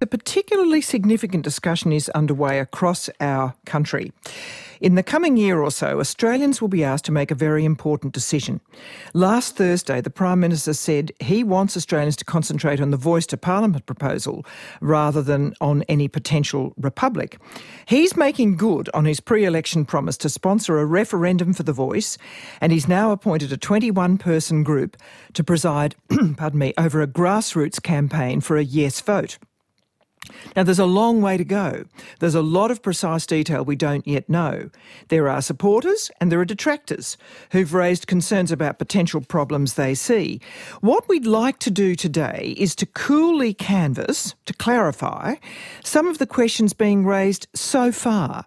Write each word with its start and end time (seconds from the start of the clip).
A 0.00 0.06
particularly 0.06 0.80
significant 0.80 1.42
discussion 1.42 1.92
is 1.92 2.08
underway 2.10 2.60
across 2.60 3.10
our 3.20 3.54
country. 3.66 4.12
In 4.80 4.94
the 4.94 5.02
coming 5.02 5.36
year 5.36 5.60
or 5.60 5.72
so, 5.72 5.98
Australians 5.98 6.60
will 6.60 6.68
be 6.68 6.84
asked 6.84 7.04
to 7.06 7.12
make 7.12 7.32
a 7.32 7.34
very 7.34 7.64
important 7.64 8.12
decision. 8.12 8.60
Last 9.12 9.56
Thursday, 9.56 10.00
the 10.00 10.08
Prime 10.08 10.38
Minister 10.38 10.72
said 10.72 11.10
he 11.18 11.42
wants 11.42 11.76
Australians 11.76 12.14
to 12.16 12.24
concentrate 12.24 12.80
on 12.80 12.92
the 12.92 12.96
Voice 12.96 13.26
to 13.26 13.36
Parliament 13.36 13.86
proposal 13.86 14.46
rather 14.80 15.20
than 15.20 15.52
on 15.60 15.82
any 15.88 16.06
potential 16.06 16.74
republic. 16.76 17.40
He's 17.86 18.16
making 18.16 18.56
good 18.56 18.88
on 18.94 19.04
his 19.04 19.18
pre 19.18 19.44
election 19.44 19.84
promise 19.84 20.16
to 20.18 20.28
sponsor 20.28 20.78
a 20.78 20.86
referendum 20.86 21.52
for 21.52 21.64
the 21.64 21.72
Voice, 21.72 22.16
and 22.60 22.70
he's 22.70 22.86
now 22.86 23.10
appointed 23.10 23.50
a 23.50 23.56
21 23.56 24.16
person 24.16 24.62
group 24.62 24.96
to 25.32 25.42
preside 25.42 25.96
pardon 26.36 26.60
me, 26.60 26.72
over 26.78 27.02
a 27.02 27.08
grassroots 27.08 27.82
campaign 27.82 28.40
for 28.40 28.56
a 28.56 28.62
yes 28.62 29.00
vote. 29.00 29.38
Now, 30.56 30.62
there's 30.62 30.78
a 30.78 30.86
long 30.86 31.20
way 31.22 31.36
to 31.36 31.44
go. 31.44 31.84
There's 32.20 32.34
a 32.34 32.42
lot 32.42 32.70
of 32.70 32.82
precise 32.82 33.26
detail 33.26 33.64
we 33.64 33.76
don't 33.76 34.06
yet 34.06 34.28
know. 34.28 34.70
There 35.08 35.28
are 35.28 35.42
supporters 35.42 36.10
and 36.20 36.30
there 36.30 36.40
are 36.40 36.44
detractors 36.44 37.16
who've 37.52 37.74
raised 37.74 38.06
concerns 38.06 38.52
about 38.52 38.78
potential 38.78 39.20
problems 39.20 39.74
they 39.74 39.94
see. 39.94 40.40
What 40.80 41.08
we'd 41.08 41.26
like 41.26 41.58
to 41.60 41.70
do 41.70 41.94
today 41.94 42.54
is 42.56 42.74
to 42.76 42.86
coolly 42.86 43.54
canvass, 43.54 44.34
to 44.46 44.52
clarify, 44.54 45.36
some 45.84 46.06
of 46.06 46.18
the 46.18 46.26
questions 46.26 46.72
being 46.72 47.04
raised 47.04 47.46
so 47.54 47.92
far 47.92 48.46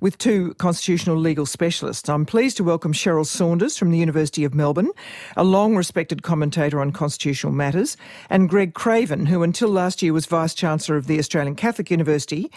with 0.00 0.18
two 0.18 0.54
constitutional 0.54 1.16
legal 1.16 1.46
specialists. 1.46 2.08
I'm 2.08 2.26
pleased 2.26 2.56
to 2.58 2.64
welcome 2.64 2.92
Cheryl 2.92 3.26
Saunders 3.26 3.76
from 3.76 3.90
the 3.90 3.98
University 3.98 4.44
of 4.44 4.54
Melbourne, 4.54 4.90
a 5.36 5.44
long 5.44 5.76
respected 5.76 6.22
commentator 6.22 6.80
on 6.80 6.92
constitutional 6.92 7.52
matters, 7.52 7.96
and 8.28 8.48
Greg 8.48 8.74
Craven, 8.74 9.26
who 9.26 9.42
until 9.42 9.68
last 9.68 10.02
year 10.02 10.12
was 10.12 10.26
Vice 10.26 10.54
Chancellor 10.54 10.96
of 10.96 11.06
the 11.06 11.18
Australian 11.18 11.54
Catholic 11.54 11.90
University 11.90 12.50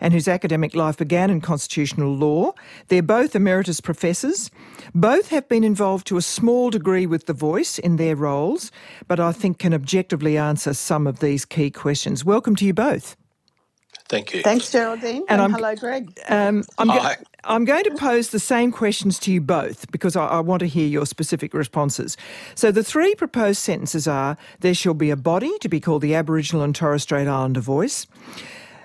and 0.00 0.14
whose 0.14 0.28
academic 0.28 0.74
life 0.74 0.96
began 0.96 1.30
in 1.30 1.40
constitutional 1.40 2.14
law. 2.14 2.52
They're 2.88 3.02
both 3.02 3.36
emeritus 3.36 3.80
professors. 3.80 4.50
Both 4.94 5.28
have 5.28 5.48
been 5.48 5.64
involved 5.64 6.06
to 6.08 6.16
a 6.16 6.22
small 6.22 6.70
degree 6.70 7.06
with 7.06 7.26
The 7.26 7.34
Voice 7.34 7.78
in 7.78 7.96
their 7.96 8.16
roles, 8.16 8.72
but 9.06 9.20
I 9.20 9.32
think 9.32 9.58
can 9.58 9.74
objectively 9.74 10.38
answer 10.38 10.74
some 10.74 11.06
of 11.06 11.20
these 11.20 11.44
key 11.44 11.70
questions. 11.70 12.24
Welcome 12.24 12.56
to 12.56 12.64
you 12.64 12.74
both. 12.74 13.16
Thank 14.10 14.34
you. 14.34 14.42
Thanks, 14.42 14.72
Geraldine. 14.72 15.22
And, 15.28 15.40
and 15.40 15.54
hello, 15.54 15.76
Greg. 15.76 16.18
Um, 16.28 16.64
I'm, 16.78 16.88
go- 16.88 17.12
I'm, 17.44 17.64
going 17.64 17.84
to 17.84 17.94
pose 17.94 18.30
the 18.30 18.40
same 18.40 18.72
questions 18.72 19.20
to 19.20 19.32
you 19.32 19.40
both 19.40 19.88
because 19.92 20.16
I, 20.16 20.26
I, 20.26 20.40
want 20.40 20.60
to 20.60 20.66
hear 20.66 20.88
your 20.88 21.06
specific 21.06 21.54
responses. 21.54 22.16
So, 22.56 22.72
the 22.72 22.82
three 22.82 23.14
proposed 23.14 23.60
sentences 23.60 24.08
are 24.08 24.36
there 24.58 24.74
shall 24.74 24.94
be 24.94 25.10
a 25.10 25.16
body 25.16 25.56
to 25.60 25.68
be 25.68 25.78
called 25.78 26.02
the 26.02 26.16
Aboriginal 26.16 26.64
and 26.64 26.74
Torres 26.74 27.04
Strait 27.04 27.28
Islander 27.28 27.60
voice. 27.60 28.08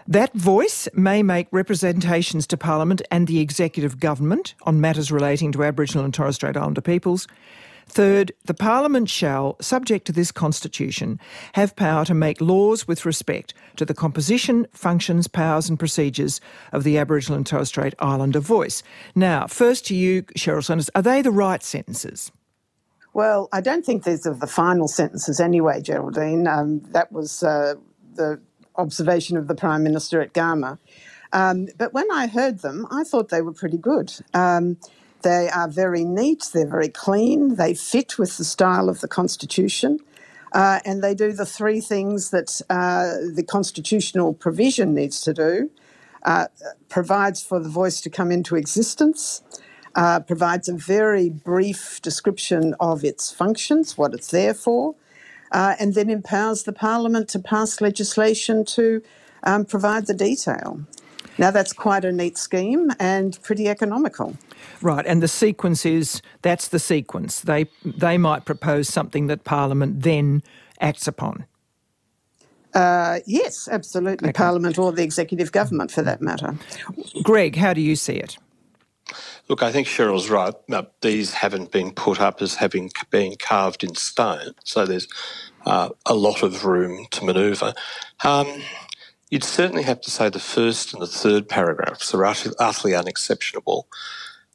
That 0.07 0.31
voice 0.33 0.87
may 0.93 1.23
make 1.23 1.47
representations 1.49 2.45
to 2.47 2.57
Parliament 2.57 3.01
and 3.09 3.27
the 3.27 3.39
executive 3.39 3.99
government 3.99 4.53
on 4.61 4.79
matters 4.79 5.11
relating 5.11 5.51
to 5.53 5.63
Aboriginal 5.63 6.05
and 6.05 6.13
Torres 6.13 6.35
Strait 6.35 6.55
Islander 6.55 6.81
peoples. 6.81 7.27
Third, 7.87 8.33
the 8.45 8.53
Parliament 8.53 9.09
shall, 9.09 9.55
subject 9.61 10.05
to 10.07 10.11
this 10.11 10.31
Constitution, 10.31 11.19
have 11.53 11.75
power 11.75 12.03
to 12.05 12.13
make 12.13 12.41
laws 12.41 12.87
with 12.87 13.05
respect 13.05 13.53
to 13.77 13.85
the 13.85 13.93
composition, 13.93 14.67
functions, 14.73 15.27
powers 15.27 15.69
and 15.69 15.79
procedures 15.79 16.41
of 16.71 16.83
the 16.83 16.97
Aboriginal 16.97 17.37
and 17.37 17.45
Torres 17.45 17.69
Strait 17.69 17.93
Islander 17.99 18.39
voice. 18.39 18.83
Now, 19.13 19.47
first 19.47 19.85
to 19.87 19.95
you, 19.95 20.23
Cheryl 20.37 20.63
Saunders, 20.63 20.89
are 20.95 21.01
they 21.01 21.21
the 21.21 21.31
right 21.31 21.63
sentences? 21.63 22.31
Well, 23.13 23.47
I 23.53 23.61
don't 23.61 23.85
think 23.85 24.03
these 24.03 24.27
are 24.27 24.33
the 24.33 24.47
final 24.47 24.89
sentences 24.89 25.39
anyway, 25.39 25.81
Geraldine. 25.81 26.47
Um, 26.47 26.81
that 26.91 27.13
was 27.13 27.43
uh, 27.43 27.75
the 28.15 28.41
observation 28.75 29.37
of 29.37 29.47
the 29.47 29.55
Prime 29.55 29.83
Minister 29.83 30.19
at 30.19 30.33
Garma. 30.33 30.77
Um, 31.31 31.67
but 31.77 31.93
when 31.93 32.11
I 32.11 32.27
heard 32.27 32.59
them, 32.59 32.85
I 32.91 33.03
thought 33.03 33.29
they 33.29 33.41
were 33.41 33.53
pretty 33.53 33.77
good. 33.77 34.11
Um, 34.33 34.77
they 35.25 35.49
are 35.49 35.67
very 35.67 36.03
neat, 36.05 36.51
they're 36.53 36.69
very 36.69 36.87
clean, 36.87 37.55
they 37.55 37.73
fit 37.73 38.19
with 38.19 38.37
the 38.37 38.43
style 38.43 38.87
of 38.87 39.01
the 39.01 39.07
Constitution, 39.07 39.99
uh, 40.53 40.79
and 40.85 41.03
they 41.03 41.15
do 41.15 41.33
the 41.33 41.47
three 41.47 41.81
things 41.81 42.29
that 42.29 42.61
uh, 42.69 43.33
the 43.33 43.43
constitutional 43.43 44.33
provision 44.35 44.93
needs 44.93 45.19
to 45.21 45.33
do. 45.33 45.71
Uh, 46.23 46.45
provides 46.89 47.43
for 47.43 47.59
the 47.59 47.69
voice 47.69 48.01
to 48.01 48.09
come 48.09 48.31
into 48.31 48.55
existence, 48.55 49.43
uh, 49.95 50.19
provides 50.19 50.67
a 50.69 50.73
very 50.73 51.29
brief 51.29 52.01
description 52.01 52.73
of 52.79 53.03
its 53.03 53.31
functions, 53.31 53.97
what 53.97 54.13
it's 54.13 54.31
there 54.31 54.53
for, 54.53 54.95
uh, 55.51 55.75
and 55.79 55.93
then 55.93 56.09
empowers 56.09 56.63
the 56.63 56.73
Parliament 56.73 57.29
to 57.29 57.39
pass 57.39 57.79
legislation 57.81 58.65
to 58.65 59.01
um, 59.43 59.65
provide 59.65 60.07
the 60.07 60.15
detail. 60.15 60.85
Now, 61.37 61.51
that's 61.51 61.73
quite 61.73 62.05
a 62.05 62.11
neat 62.11 62.37
scheme 62.37 62.91
and 62.99 63.41
pretty 63.41 63.67
economical. 63.67 64.35
Right, 64.81 65.05
and 65.05 65.21
the 65.21 65.27
sequence 65.27 65.85
is 65.85 66.21
that's 66.41 66.69
the 66.69 66.79
sequence. 66.79 67.41
They 67.41 67.65
they 67.83 68.17
might 68.17 68.45
propose 68.45 68.89
something 68.89 69.27
that 69.27 69.43
Parliament 69.43 70.01
then 70.01 70.43
acts 70.79 71.07
upon. 71.07 71.45
Uh, 72.73 73.19
yes, 73.25 73.69
absolutely. 73.71 74.29
Okay. 74.29 74.37
Parliament 74.37 74.77
or 74.77 74.91
the 74.91 75.03
executive 75.03 75.51
government, 75.53 75.91
for 75.91 76.01
that 76.01 76.21
matter. 76.21 76.55
Greg, 77.23 77.55
how 77.55 77.73
do 77.73 77.79
you 77.79 77.95
see 77.95 78.15
it? 78.15 78.37
Look, 79.47 79.61
I 79.63 79.71
think 79.71 79.87
Cheryl's 79.87 80.29
right. 80.29 80.53
these 81.01 81.33
haven't 81.33 81.71
been 81.71 81.91
put 81.91 82.19
up 82.19 82.41
as 82.41 82.55
having 82.55 82.91
been 83.11 83.35
carved 83.37 83.83
in 83.83 83.95
stone, 83.95 84.53
so 84.63 84.85
there's 84.85 85.07
uh, 85.65 85.89
a 86.05 86.15
lot 86.15 86.43
of 86.43 86.65
room 86.65 87.05
to 87.11 87.23
manoeuvre. 87.23 87.73
Um, 88.23 88.61
you'd 89.29 89.43
certainly 89.43 89.83
have 89.83 90.01
to 90.01 90.11
say 90.11 90.29
the 90.29 90.39
first 90.39 90.93
and 90.93 91.01
the 91.01 91.07
third 91.07 91.49
paragraphs 91.49 92.13
are 92.13 92.25
utterly 92.25 92.95
unexceptionable. 92.95 93.87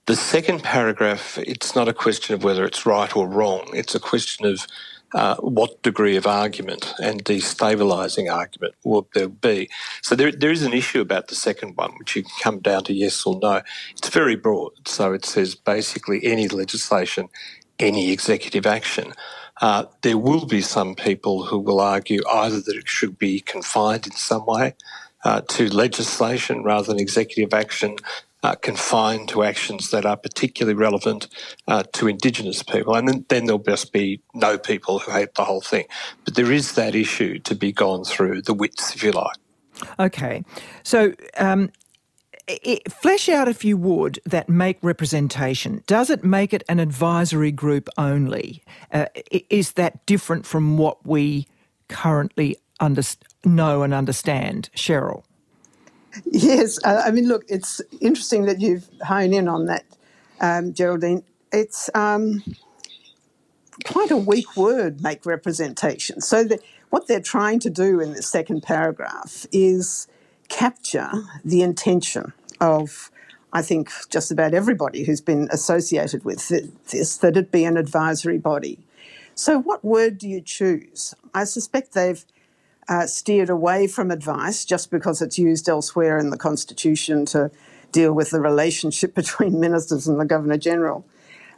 The 0.06 0.16
second 0.16 0.62
paragraph, 0.62 1.38
it's 1.38 1.74
not 1.74 1.88
a 1.88 1.92
question 1.92 2.34
of 2.34 2.42
whether 2.42 2.64
it's 2.64 2.86
right 2.86 3.14
or 3.14 3.28
wrong. 3.28 3.70
It's 3.74 3.94
a 3.94 4.00
question 4.00 4.46
of 4.46 4.66
uh, 5.12 5.36
what 5.36 5.82
degree 5.82 6.16
of 6.16 6.26
argument 6.26 6.94
and 7.02 7.24
destabilising 7.24 8.32
argument 8.32 8.74
will 8.84 9.08
there 9.14 9.28
be. 9.28 9.68
So 10.02 10.14
there, 10.14 10.32
there 10.32 10.52
is 10.52 10.62
an 10.62 10.72
issue 10.72 11.00
about 11.00 11.28
the 11.28 11.34
second 11.34 11.76
one, 11.76 11.92
which 11.98 12.14
you 12.16 12.22
can 12.22 12.32
come 12.42 12.58
down 12.60 12.84
to 12.84 12.92
yes 12.92 13.24
or 13.26 13.38
no. 13.42 13.62
It's 13.96 14.08
very 14.08 14.36
broad. 14.36 14.72
So 14.86 15.12
it 15.12 15.24
says 15.24 15.54
basically 15.54 16.24
any 16.24 16.48
legislation, 16.48 17.28
any 17.78 18.12
executive 18.12 18.66
action. 18.66 19.12
Uh, 19.60 19.84
there 20.02 20.18
will 20.18 20.46
be 20.46 20.62
some 20.62 20.94
people 20.94 21.44
who 21.44 21.58
will 21.58 21.80
argue 21.80 22.22
either 22.30 22.60
that 22.60 22.76
it 22.76 22.88
should 22.88 23.18
be 23.18 23.40
confined 23.40 24.06
in 24.06 24.12
some 24.12 24.46
way 24.46 24.74
uh, 25.24 25.42
to 25.42 25.68
legislation 25.68 26.62
rather 26.62 26.86
than 26.86 26.98
executive 26.98 27.52
action, 27.52 27.96
uh, 28.42 28.54
confined 28.54 29.28
to 29.28 29.42
actions 29.42 29.90
that 29.90 30.06
are 30.06 30.16
particularly 30.16 30.74
relevant 30.74 31.28
uh, 31.68 31.82
to 31.92 32.08
Indigenous 32.08 32.62
people. 32.62 32.94
And 32.94 33.06
then, 33.06 33.26
then, 33.28 33.44
there'll 33.44 33.58
just 33.62 33.92
be 33.92 34.22
no 34.32 34.56
people 34.56 34.98
who 34.98 35.12
hate 35.12 35.34
the 35.34 35.44
whole 35.44 35.60
thing. 35.60 35.84
But 36.24 36.36
there 36.36 36.50
is 36.50 36.72
that 36.72 36.94
issue 36.94 37.38
to 37.40 37.54
be 37.54 37.70
gone 37.70 38.04
through, 38.04 38.42
the 38.42 38.54
width, 38.54 38.94
if 38.94 39.02
you 39.02 39.12
like. 39.12 39.36
Okay. 39.98 40.42
So, 40.82 41.12
um, 41.38 41.70
it, 42.62 42.92
flesh 42.92 43.28
out, 43.28 43.48
if 43.48 43.64
you 43.64 43.76
would, 43.76 44.20
that 44.24 44.48
make 44.48 44.78
representation. 44.82 45.82
Does 45.86 46.10
it 46.10 46.24
make 46.24 46.52
it 46.52 46.62
an 46.68 46.80
advisory 46.80 47.52
group 47.52 47.88
only? 47.96 48.62
Uh, 48.92 49.06
is 49.48 49.72
that 49.72 50.04
different 50.06 50.46
from 50.46 50.78
what 50.78 51.04
we 51.06 51.46
currently 51.88 52.56
under, 52.78 53.02
know 53.44 53.82
and 53.82 53.94
understand? 53.94 54.70
Cheryl? 54.74 55.24
Yes. 56.24 56.78
Uh, 56.84 57.02
I 57.04 57.10
mean, 57.10 57.28
look, 57.28 57.44
it's 57.48 57.80
interesting 58.00 58.46
that 58.46 58.60
you've 58.60 58.88
honed 59.02 59.34
in 59.34 59.48
on 59.48 59.66
that, 59.66 59.84
um, 60.40 60.72
Geraldine. 60.72 61.22
It's 61.52 61.90
um, 61.94 62.42
quite 63.84 64.10
a 64.10 64.16
weak 64.16 64.56
word, 64.56 65.02
make 65.02 65.24
representation. 65.26 66.20
So, 66.20 66.44
that 66.44 66.60
what 66.90 67.06
they're 67.06 67.20
trying 67.20 67.60
to 67.60 67.70
do 67.70 68.00
in 68.00 68.12
the 68.12 68.22
second 68.22 68.62
paragraph 68.62 69.46
is 69.52 70.08
capture 70.48 71.10
the 71.44 71.62
intention 71.62 72.32
of, 72.60 73.10
I 73.52 73.62
think, 73.62 73.90
just 74.10 74.30
about 74.30 74.54
everybody 74.54 75.04
who's 75.04 75.20
been 75.20 75.48
associated 75.50 76.24
with 76.24 76.48
this, 76.48 77.16
that 77.18 77.36
it 77.36 77.50
be 77.50 77.64
an 77.64 77.76
advisory 77.76 78.38
body. 78.38 78.78
So, 79.34 79.58
what 79.58 79.84
word 79.84 80.18
do 80.18 80.28
you 80.28 80.40
choose? 80.40 81.14
I 81.34 81.44
suspect 81.44 81.94
they've 81.94 82.24
uh, 82.88 83.06
steered 83.06 83.48
away 83.48 83.86
from 83.86 84.10
advice 84.10 84.64
just 84.64 84.90
because 84.90 85.22
it's 85.22 85.38
used 85.38 85.68
elsewhere 85.68 86.18
in 86.18 86.30
the 86.30 86.36
Constitution 86.36 87.24
to 87.26 87.50
deal 87.92 88.12
with 88.12 88.30
the 88.30 88.40
relationship 88.40 89.14
between 89.22 89.60
ministers 89.60 90.06
and 90.06 90.20
the 90.20 90.24
Governor 90.24 90.58
General. 90.58 91.04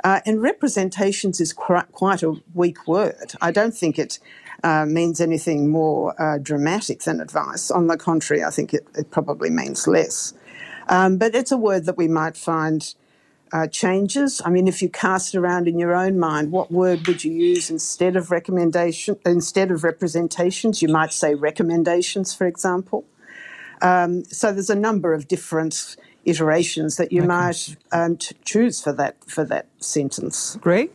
Uh, 0.04 0.20
and 0.26 0.42
representations 0.42 1.40
is 1.40 1.52
quite 1.52 2.22
a 2.22 2.34
weak 2.54 2.88
word. 2.88 3.32
I 3.40 3.52
don't 3.52 3.74
think 3.74 3.98
it 3.98 4.18
uh, 4.64 4.84
means 4.84 5.20
anything 5.20 5.68
more 5.68 6.20
uh, 6.20 6.38
dramatic 6.38 7.00
than 7.00 7.20
advice. 7.20 7.70
On 7.70 7.86
the 7.86 7.96
contrary, 7.96 8.42
I 8.42 8.50
think 8.50 8.74
it, 8.74 8.86
it 8.96 9.10
probably 9.10 9.48
means 9.48 9.86
less. 9.86 10.34
Um, 10.92 11.16
but 11.16 11.34
it's 11.34 11.50
a 11.50 11.56
word 11.56 11.86
that 11.86 11.96
we 11.96 12.06
might 12.06 12.36
find 12.36 12.94
uh, 13.50 13.66
changes. 13.66 14.42
I 14.44 14.50
mean, 14.50 14.68
if 14.68 14.82
you 14.82 14.90
cast 14.90 15.34
around 15.34 15.66
in 15.66 15.78
your 15.78 15.94
own 15.94 16.18
mind, 16.18 16.52
what 16.52 16.70
word 16.70 17.06
would 17.06 17.24
you 17.24 17.32
use 17.32 17.70
instead 17.70 18.14
of 18.14 18.30
recommendation, 18.30 19.18
instead 19.24 19.70
of 19.70 19.84
representations? 19.84 20.82
You 20.82 20.88
might 20.88 21.14
say 21.14 21.34
recommendations, 21.34 22.34
for 22.34 22.46
example. 22.46 23.06
Um, 23.80 24.24
so 24.24 24.52
there's 24.52 24.68
a 24.68 24.74
number 24.74 25.14
of 25.14 25.28
different 25.28 25.96
iterations 26.26 26.98
that 26.98 27.10
you 27.10 27.20
okay. 27.20 27.28
might 27.28 27.76
um, 27.90 28.18
t- 28.18 28.36
choose 28.44 28.82
for 28.82 28.92
that 28.92 29.16
for 29.26 29.44
that 29.46 29.68
sentence. 29.78 30.58
Greg. 30.60 30.90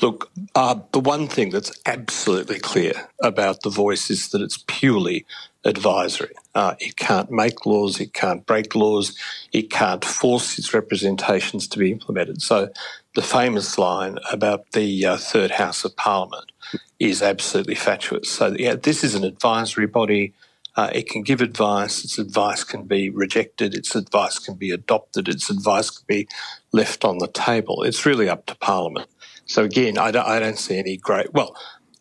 Look, 0.00 0.30
uh, 0.54 0.76
the 0.92 1.00
one 1.00 1.26
thing 1.26 1.50
that's 1.50 1.72
absolutely 1.84 2.60
clear 2.60 3.08
about 3.22 3.62
the 3.62 3.70
voice 3.70 4.08
is 4.08 4.28
that 4.28 4.40
it's 4.40 4.62
purely 4.68 5.26
advisory. 5.64 6.34
Uh, 6.54 6.74
it 6.78 6.96
can't 6.96 7.30
make 7.30 7.66
laws, 7.66 8.00
it 8.00 8.14
can't 8.14 8.46
break 8.46 8.74
laws, 8.74 9.18
it 9.52 9.70
can't 9.70 10.04
force 10.04 10.58
its 10.58 10.72
representations 10.72 11.66
to 11.66 11.78
be 11.78 11.90
implemented. 11.90 12.40
So 12.40 12.70
the 13.14 13.22
famous 13.22 13.76
line 13.76 14.18
about 14.30 14.70
the 14.72 15.06
uh, 15.06 15.16
third 15.16 15.52
house 15.52 15.84
of 15.84 15.96
parliament 15.96 16.52
is 17.00 17.22
absolutely 17.22 17.74
fatuous. 17.74 18.30
So 18.30 18.54
yeah, 18.58 18.76
this 18.76 19.02
is 19.02 19.14
an 19.14 19.24
advisory 19.24 19.86
body. 19.86 20.32
Uh, 20.76 20.90
it 20.92 21.08
can 21.08 21.22
give 21.22 21.40
advice. 21.40 22.04
Its 22.04 22.18
advice 22.18 22.64
can 22.64 22.84
be 22.84 23.08
rejected. 23.10 23.74
Its 23.74 23.94
advice 23.94 24.38
can 24.38 24.54
be 24.54 24.70
adopted. 24.70 25.28
Its 25.28 25.50
advice 25.50 25.90
can 25.90 26.04
be 26.08 26.28
left 26.72 27.04
on 27.04 27.18
the 27.18 27.28
table. 27.28 27.82
It's 27.82 28.06
really 28.06 28.28
up 28.28 28.46
to 28.46 28.56
Parliament. 28.56 29.08
So 29.46 29.62
again, 29.62 29.98
I 29.98 30.10
don't, 30.10 30.26
I 30.26 30.38
don't 30.40 30.58
see 30.58 30.78
any 30.78 30.96
great. 30.96 31.32
Well, 31.32 31.56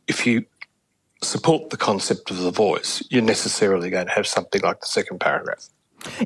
if 0.07 0.25
you 0.25 0.45
support 1.23 1.69
the 1.69 1.77
concept 1.77 2.31
of 2.31 2.37
the 2.37 2.51
voice, 2.51 3.03
you're 3.09 3.21
necessarily 3.21 3.89
going 3.89 4.07
to 4.07 4.11
have 4.13 4.27
something 4.27 4.61
like 4.61 4.79
the 4.81 4.87
second 4.87 5.19
paragraph. 5.19 5.69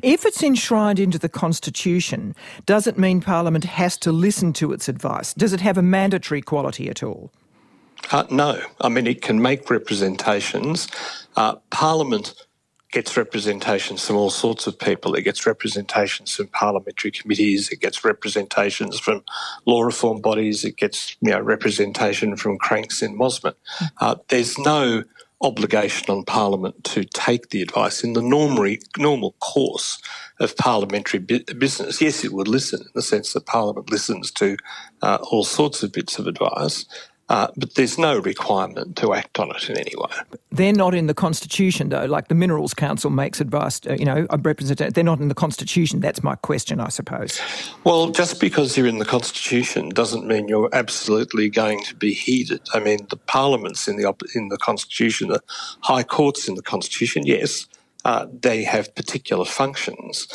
If 0.02 0.26
it's 0.26 0.42
enshrined 0.42 0.98
into 0.98 1.18
the 1.18 1.28
Constitution, 1.28 2.34
does 2.66 2.86
it 2.86 2.98
mean 2.98 3.20
Parliament 3.20 3.64
has 3.64 3.96
to 3.98 4.12
listen 4.12 4.52
to 4.54 4.72
its 4.72 4.88
advice? 4.88 5.32
Does 5.34 5.52
it 5.52 5.60
have 5.60 5.78
a 5.78 5.82
mandatory 5.82 6.42
quality 6.42 6.88
at 6.88 7.02
all? 7.02 7.30
Uh, 8.10 8.24
no. 8.30 8.60
I 8.80 8.88
mean, 8.88 9.06
it 9.06 9.22
can 9.22 9.40
make 9.42 9.70
representations. 9.70 10.88
Uh, 11.36 11.56
Parliament 11.70 12.34
gets 12.90 13.16
representations 13.16 14.06
from 14.06 14.16
all 14.16 14.30
sorts 14.30 14.66
of 14.66 14.78
people. 14.78 15.14
It 15.14 15.22
gets 15.22 15.46
representations 15.46 16.34
from 16.34 16.48
parliamentary 16.48 17.10
committees. 17.10 17.68
It 17.70 17.80
gets 17.80 18.04
representations 18.04 18.98
from 18.98 19.24
law 19.66 19.82
reform 19.82 20.20
bodies. 20.20 20.64
It 20.64 20.76
gets 20.76 21.16
you 21.20 21.30
know, 21.30 21.40
representation 21.40 22.36
from 22.36 22.58
cranks 22.58 23.02
in 23.02 23.18
Mosman. 23.18 23.54
Uh, 24.00 24.16
there's 24.28 24.58
no 24.58 25.04
obligation 25.40 26.10
on 26.10 26.24
Parliament 26.24 26.82
to 26.82 27.04
take 27.04 27.50
the 27.50 27.62
advice 27.62 28.02
in 28.02 28.14
the 28.14 28.22
normal, 28.22 28.74
normal 28.96 29.32
course 29.40 30.00
of 30.40 30.56
parliamentary 30.56 31.20
business. 31.20 32.00
Yes, 32.00 32.24
it 32.24 32.32
would 32.32 32.48
listen 32.48 32.80
in 32.80 32.88
the 32.94 33.02
sense 33.02 33.32
that 33.32 33.46
Parliament 33.46 33.90
listens 33.90 34.30
to 34.32 34.56
uh, 35.02 35.18
all 35.30 35.44
sorts 35.44 35.82
of 35.82 35.92
bits 35.92 36.18
of 36.18 36.26
advice, 36.26 36.86
uh, 37.28 37.48
but 37.56 37.74
there's 37.74 37.98
no 37.98 38.18
requirement 38.18 38.96
to 38.96 39.12
act 39.12 39.38
on 39.38 39.50
it 39.50 39.68
in 39.68 39.76
any 39.78 39.94
way. 39.96 40.10
They're 40.50 40.72
not 40.72 40.94
in 40.94 41.06
the 41.06 41.14
Constitution, 41.14 41.90
though. 41.90 42.06
Like 42.06 42.28
the 42.28 42.34
Minerals 42.34 42.72
Council 42.72 43.10
makes 43.10 43.40
advice, 43.40 43.80
uh, 43.86 43.96
you 43.98 44.04
know, 44.04 44.26
represent. 44.42 44.94
They're 44.94 45.04
not 45.04 45.20
in 45.20 45.28
the 45.28 45.34
Constitution. 45.34 46.00
That's 46.00 46.22
my 46.22 46.36
question, 46.36 46.80
I 46.80 46.88
suppose. 46.88 47.40
Well, 47.84 48.10
just 48.10 48.40
because 48.40 48.76
you're 48.76 48.86
in 48.86 48.98
the 48.98 49.04
Constitution 49.04 49.90
doesn't 49.90 50.26
mean 50.26 50.48
you're 50.48 50.70
absolutely 50.72 51.50
going 51.50 51.82
to 51.84 51.94
be 51.94 52.14
heeded. 52.14 52.62
I 52.72 52.80
mean, 52.80 53.06
the 53.10 53.16
parliaments 53.16 53.88
in 53.88 53.96
the 53.96 54.14
in 54.34 54.48
the 54.48 54.58
Constitution, 54.58 55.28
the 55.28 55.42
high 55.80 56.02
courts 56.02 56.48
in 56.48 56.54
the 56.54 56.62
Constitution, 56.62 57.26
yes, 57.26 57.66
uh, 58.04 58.26
they 58.40 58.64
have 58.64 58.94
particular 58.94 59.44
functions. 59.44 60.28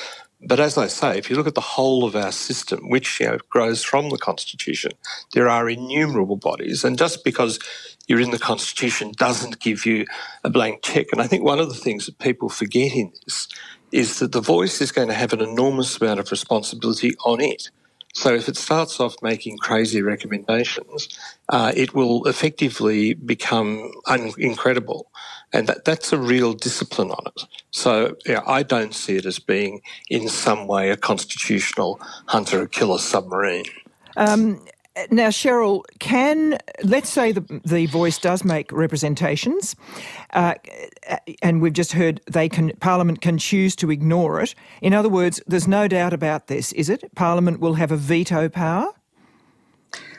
But 0.45 0.59
as 0.59 0.77
I 0.77 0.87
say, 0.87 1.17
if 1.17 1.29
you 1.29 1.35
look 1.35 1.47
at 1.47 1.55
the 1.55 1.61
whole 1.61 2.05
of 2.05 2.15
our 2.15 2.31
system, 2.31 2.89
which 2.89 3.19
you 3.19 3.27
know, 3.27 3.37
grows 3.49 3.83
from 3.83 4.09
the 4.09 4.17
Constitution, 4.17 4.91
there 5.33 5.49
are 5.49 5.69
innumerable 5.69 6.35
bodies. 6.35 6.83
And 6.83 6.97
just 6.97 7.23
because 7.23 7.59
you're 8.07 8.19
in 8.19 8.31
the 8.31 8.39
Constitution 8.39 9.13
doesn't 9.15 9.59
give 9.59 9.85
you 9.85 10.05
a 10.43 10.49
blank 10.49 10.81
check. 10.83 11.07
And 11.11 11.21
I 11.21 11.27
think 11.27 11.43
one 11.43 11.59
of 11.59 11.69
the 11.69 11.75
things 11.75 12.05
that 12.05 12.19
people 12.19 12.49
forget 12.49 12.93
in 12.93 13.13
this 13.25 13.47
is 13.91 14.19
that 14.19 14.31
the 14.31 14.41
voice 14.41 14.81
is 14.81 14.91
going 14.91 15.07
to 15.07 15.13
have 15.13 15.33
an 15.33 15.41
enormous 15.41 16.01
amount 16.01 16.19
of 16.19 16.31
responsibility 16.31 17.13
on 17.25 17.39
it. 17.39 17.69
So 18.15 18.33
if 18.33 18.47
it 18.47 18.57
starts 18.57 18.99
off 18.99 19.15
making 19.21 19.57
crazy 19.57 20.01
recommendations, 20.01 21.09
uh, 21.49 21.71
it 21.75 21.95
will 21.95 22.25
effectively 22.27 23.15
become 23.15 23.91
un- 24.07 24.33
incredible. 24.37 25.09
And 25.53 25.67
that, 25.67 25.85
that's 25.85 26.11
a 26.11 26.17
real 26.17 26.53
discipline 26.53 27.11
on 27.11 27.23
it. 27.27 27.43
So 27.71 28.15
yeah, 28.25 28.41
I 28.45 28.63
don't 28.63 28.93
see 28.93 29.17
it 29.17 29.25
as 29.25 29.39
being 29.39 29.81
in 30.09 30.27
some 30.27 30.67
way 30.67 30.89
a 30.89 30.97
constitutional 30.97 31.99
hunter 32.25 32.67
killer 32.67 32.97
submarine. 32.97 33.65
Um, 34.17 34.65
now, 35.09 35.29
Cheryl, 35.29 35.83
can 35.99 36.57
let's 36.83 37.09
say 37.09 37.31
the 37.31 37.61
the 37.65 37.87
voice 37.87 38.19
does 38.19 38.43
make 38.43 38.71
representations, 38.71 39.75
uh, 40.31 40.53
and 41.41 41.61
we've 41.61 41.73
just 41.73 41.93
heard 41.93 42.21
they 42.31 42.47
can 42.47 42.73
Parliament 42.79 43.19
can 43.21 43.39
choose 43.39 43.75
to 43.77 43.89
ignore 43.89 44.39
it. 44.41 44.53
In 44.81 44.93
other 44.93 45.09
words, 45.09 45.41
there's 45.47 45.67
no 45.67 45.87
doubt 45.87 46.13
about 46.13 46.47
this, 46.47 46.71
is 46.73 46.89
it? 46.89 47.03
Parliament 47.15 47.59
will 47.59 47.73
have 47.73 47.91
a 47.91 47.97
veto 47.97 48.49
power. 48.49 48.93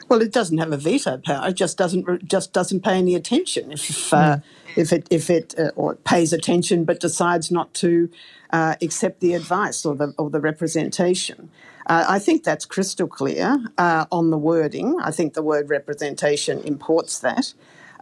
Well, 0.09 0.21
it 0.21 0.33
doesn't 0.33 0.59
have 0.59 0.73
a 0.73 0.77
veto 0.77 1.19
power. 1.19 1.49
It 1.49 1.55
just 1.55 1.79
doesn't 1.79 2.29
just 2.29 2.53
doesn't 2.53 2.83
pay 2.83 2.99
any 2.99 3.15
attention. 3.15 3.73
If 3.73 4.13
uh, 4.13 4.37
mm. 4.37 4.43
if 4.77 4.93
it 4.93 5.07
if 5.11 5.31
it 5.31 5.55
uh, 5.59 5.71
or 5.77 5.93
it 5.93 6.05
pays 6.05 6.33
attention 6.33 6.85
but 6.85 7.01
decides 7.01 7.51
not 7.51 7.73
to 7.75 8.11
uh, 8.51 8.77
accept 8.83 9.21
the 9.21 9.35
advice 9.35 9.85
or 9.85 9.95
the 9.95 10.15
or 10.19 10.31
the 10.31 10.41
representation. 10.41 11.51
Uh, 11.87 12.05
I 12.09 12.19
think 12.19 12.45
that's 12.45 12.65
crystal 12.65 13.07
clear 13.07 13.59
uh, 13.77 14.07
on 14.11 14.31
the 14.31 14.39
wording. 14.39 14.99
I 15.03 15.11
think 15.11 15.35
the 15.35 15.43
word 15.43 15.69
representation 15.69 16.61
imports 16.61 17.19
that. 17.19 17.53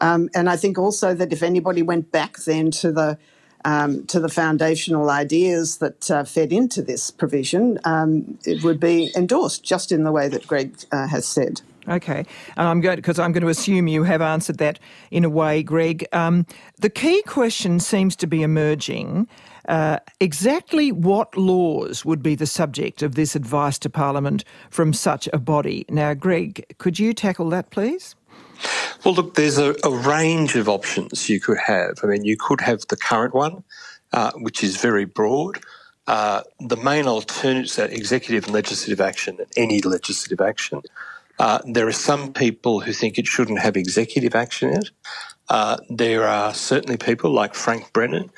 Um, 0.00 0.28
and 0.34 0.48
I 0.48 0.56
think 0.56 0.78
also 0.78 1.14
that 1.14 1.32
if 1.32 1.42
anybody 1.42 1.82
went 1.82 2.12
back 2.12 2.36
then 2.38 2.70
to 2.72 2.92
the 2.92 3.18
um, 3.64 4.06
to 4.06 4.18
the 4.18 4.28
foundational 4.28 5.08
ideas 5.08 5.78
that 5.78 6.10
uh, 6.10 6.24
fed 6.24 6.52
into 6.52 6.82
this 6.82 7.10
provision, 7.12 7.78
um, 7.84 8.38
it 8.44 8.64
would 8.64 8.80
be 8.80 9.12
endorsed 9.14 9.62
just 9.62 9.92
in 9.92 10.02
the 10.02 10.10
way 10.10 10.28
that 10.28 10.46
Greg 10.48 10.74
uh, 10.90 11.06
has 11.06 11.26
said. 11.26 11.62
Okay, 11.88 12.24
and 12.56 12.68
I'm 12.68 12.80
going 12.80 12.96
because 12.96 13.18
I'm 13.18 13.32
going 13.32 13.42
to 13.42 13.48
assume 13.48 13.88
you 13.88 14.04
have 14.04 14.22
answered 14.22 14.58
that 14.58 14.78
in 15.10 15.24
a 15.24 15.28
way, 15.28 15.62
Greg. 15.62 16.06
Um, 16.12 16.46
the 16.78 16.90
key 16.90 17.22
question 17.22 17.80
seems 17.80 18.14
to 18.16 18.26
be 18.26 18.42
emerging 18.42 19.26
uh, 19.68 19.98
exactly 20.20 20.90
what 20.90 21.36
laws 21.36 22.04
would 22.04 22.22
be 22.22 22.34
the 22.34 22.46
subject 22.46 23.02
of 23.02 23.14
this 23.14 23.36
advice 23.36 23.78
to 23.80 23.90
Parliament 23.90 24.44
from 24.70 24.92
such 24.92 25.28
a 25.32 25.38
body? 25.38 25.84
Now, 25.88 26.14
Greg, 26.14 26.74
could 26.78 26.98
you 26.98 27.12
tackle 27.12 27.48
that, 27.50 27.70
please? 27.70 28.14
Well, 29.04 29.14
look, 29.14 29.34
there's 29.34 29.58
a, 29.58 29.74
a 29.84 29.90
range 29.90 30.56
of 30.56 30.68
options 30.68 31.28
you 31.28 31.40
could 31.40 31.58
have. 31.58 31.98
I 32.02 32.06
mean, 32.06 32.24
you 32.24 32.36
could 32.36 32.60
have 32.60 32.82
the 32.88 32.96
current 32.96 33.34
one, 33.34 33.64
uh, 34.12 34.32
which 34.36 34.62
is 34.62 34.76
very 34.76 35.04
broad. 35.04 35.58
Uh, 36.06 36.42
the 36.60 36.76
main 36.76 37.06
alternatives 37.06 37.78
are 37.78 37.86
executive 37.86 38.44
and 38.44 38.52
legislative 38.52 39.00
action, 39.00 39.36
and 39.38 39.48
any 39.56 39.80
legislative 39.80 40.40
action. 40.40 40.82
Uh, 41.38 41.58
there 41.64 41.88
are 41.88 41.92
some 41.92 42.32
people 42.32 42.80
who 42.80 42.92
think 42.92 43.18
it 43.18 43.26
shouldn't 43.26 43.60
have 43.60 43.76
executive 43.76 44.34
action 44.34 44.70
in 44.70 44.78
it. 44.78 44.90
Uh, 45.48 45.76
there 45.90 46.26
are 46.26 46.54
certainly 46.54 46.96
people 46.96 47.30
like 47.30 47.54
Frank 47.54 47.92
Brennan, 47.92 48.30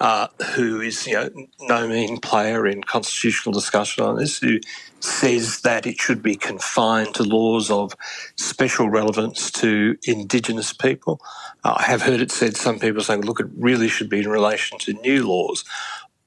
uh, 0.00 0.28
who 0.54 0.80
is 0.80 1.06
you 1.06 1.14
know, 1.14 1.28
no 1.62 1.88
mean 1.88 2.18
player 2.18 2.66
in 2.66 2.82
constitutional 2.82 3.52
discussion 3.52 4.04
on 4.04 4.16
this, 4.16 4.38
who 4.38 4.58
says 5.00 5.60
that 5.62 5.86
it 5.86 6.00
should 6.00 6.22
be 6.22 6.36
confined 6.36 7.14
to 7.14 7.24
laws 7.24 7.70
of 7.70 7.92
special 8.36 8.88
relevance 8.88 9.50
to 9.50 9.96
Indigenous 10.04 10.72
people. 10.72 11.20
Uh, 11.64 11.74
I 11.76 11.82
have 11.82 12.02
heard 12.02 12.20
it 12.20 12.30
said 12.30 12.56
some 12.56 12.78
people 12.78 13.02
saying, 13.02 13.22
look, 13.22 13.40
it 13.40 13.48
really 13.56 13.88
should 13.88 14.08
be 14.08 14.20
in 14.20 14.28
relation 14.28 14.78
to 14.78 14.94
new 14.94 15.26
laws. 15.26 15.64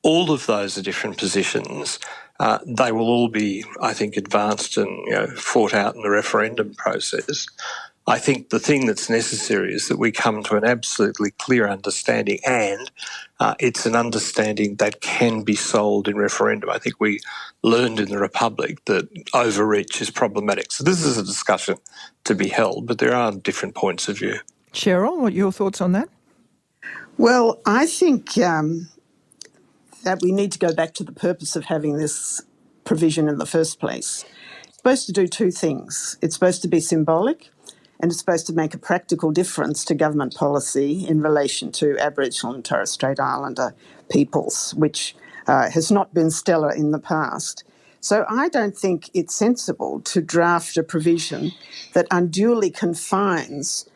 All 0.04 0.32
of 0.32 0.46
those 0.46 0.78
are 0.78 0.84
different 0.84 1.18
positions. 1.18 1.98
Uh, 2.40 2.60
they 2.66 2.92
will 2.92 3.08
all 3.08 3.30
be, 3.30 3.64
I 3.82 3.94
think, 3.94 4.18
advanced 4.18 4.78
and 4.78 4.90
you 5.06 5.12
know, 5.12 5.28
fought 5.28 5.74
out 5.74 5.96
in 5.96 6.02
the 6.02 6.10
referendum 6.10 6.74
process. 6.76 7.48
I 8.08 8.20
think 8.20 8.50
the 8.50 8.60
thing 8.60 8.86
that's 8.86 9.10
necessary 9.10 9.74
is 9.74 9.88
that 9.88 9.98
we 9.98 10.12
come 10.12 10.44
to 10.44 10.58
an 10.58 10.64
absolutely 10.64 11.32
clear 11.32 11.68
understanding, 11.68 12.40
and 12.46 12.92
uh, 13.40 13.56
it's 13.60 13.88
an 13.88 13.96
understanding 13.96 14.76
that 14.76 15.02
can 15.02 15.42
be 15.42 15.56
sold 15.56 16.08
in 16.08 16.16
referendum. 16.16 16.70
I 16.70 16.78
think 16.78 17.00
we 17.00 17.20
learned 17.64 18.00
in 18.00 18.10
the 18.10 18.20
Republic 18.20 18.84
that 18.86 19.10
overreach 19.34 20.02
is 20.02 20.12
problematic. 20.12 20.72
So 20.72 20.84
this 20.84 21.04
is 21.04 21.18
a 21.18 21.24
discussion 21.24 21.78
to 22.26 22.36
be 22.36 22.48
held, 22.48 22.86
but 22.86 23.00
there 23.00 23.16
are 23.16 23.32
different 23.32 23.74
points 23.74 24.08
of 24.08 24.20
view. 24.20 24.40
Cheryl, 24.72 25.18
what 25.18 25.34
are 25.34 25.36
your 25.36 25.52
thoughts 25.52 25.82
on 25.82 25.94
that? 25.94 26.10
Well, 27.18 27.60
I 27.66 27.88
think 27.88 28.38
um, 28.38 28.88
that 30.06 30.22
we 30.22 30.32
need 30.32 30.52
to 30.54 30.60
go 30.60 30.74
back 30.74 30.94
to 30.94 31.04
the 31.04 31.12
purpose 31.12 31.56
of 31.56 31.66
having 31.66 31.98
this 31.98 32.42
provision 32.86 33.28
in 33.28 33.38
the 33.38 33.46
first 33.46 33.80
place. 33.80 34.24
It's 34.68 34.78
supposed 34.78 35.08
to 35.08 35.12
do 35.12 35.28
two 35.28 35.52
things. 35.52 36.18
It's 36.22 36.36
supposed 36.36 36.62
to 36.62 36.68
be 36.68 36.80
symbolic 36.80 37.50
and 38.00 38.12
it's 38.12 38.20
supposed 38.20 38.46
to 38.48 38.54
make 38.54 38.74
a 38.74 38.78
practical 38.78 39.32
difference 39.32 39.84
to 39.86 39.96
government 39.96 40.36
policy 40.36 41.08
in 41.08 41.22
relation 41.22 41.72
to 41.74 41.98
Aboriginal 42.00 42.54
and 42.54 42.64
Torres 42.64 42.92
Strait 42.92 43.20
Islander 43.20 43.74
peoples, 44.10 44.74
which 44.76 45.16
uh, 45.48 45.70
has 45.72 45.92
not 45.92 46.14
been 46.14 46.30
stellar 46.30 46.72
in 46.72 46.92
the 46.92 47.00
past. 47.00 47.64
So 48.00 48.26
I 48.30 48.50
don't 48.50 48.78
think 48.78 49.10
it's 49.16 49.34
sensible 49.34 50.02
to 50.02 50.22
draft 50.22 50.78
a 50.78 50.84
provision 50.84 51.52
that 51.94 52.06
unduly 52.12 52.70
confines 52.70 53.90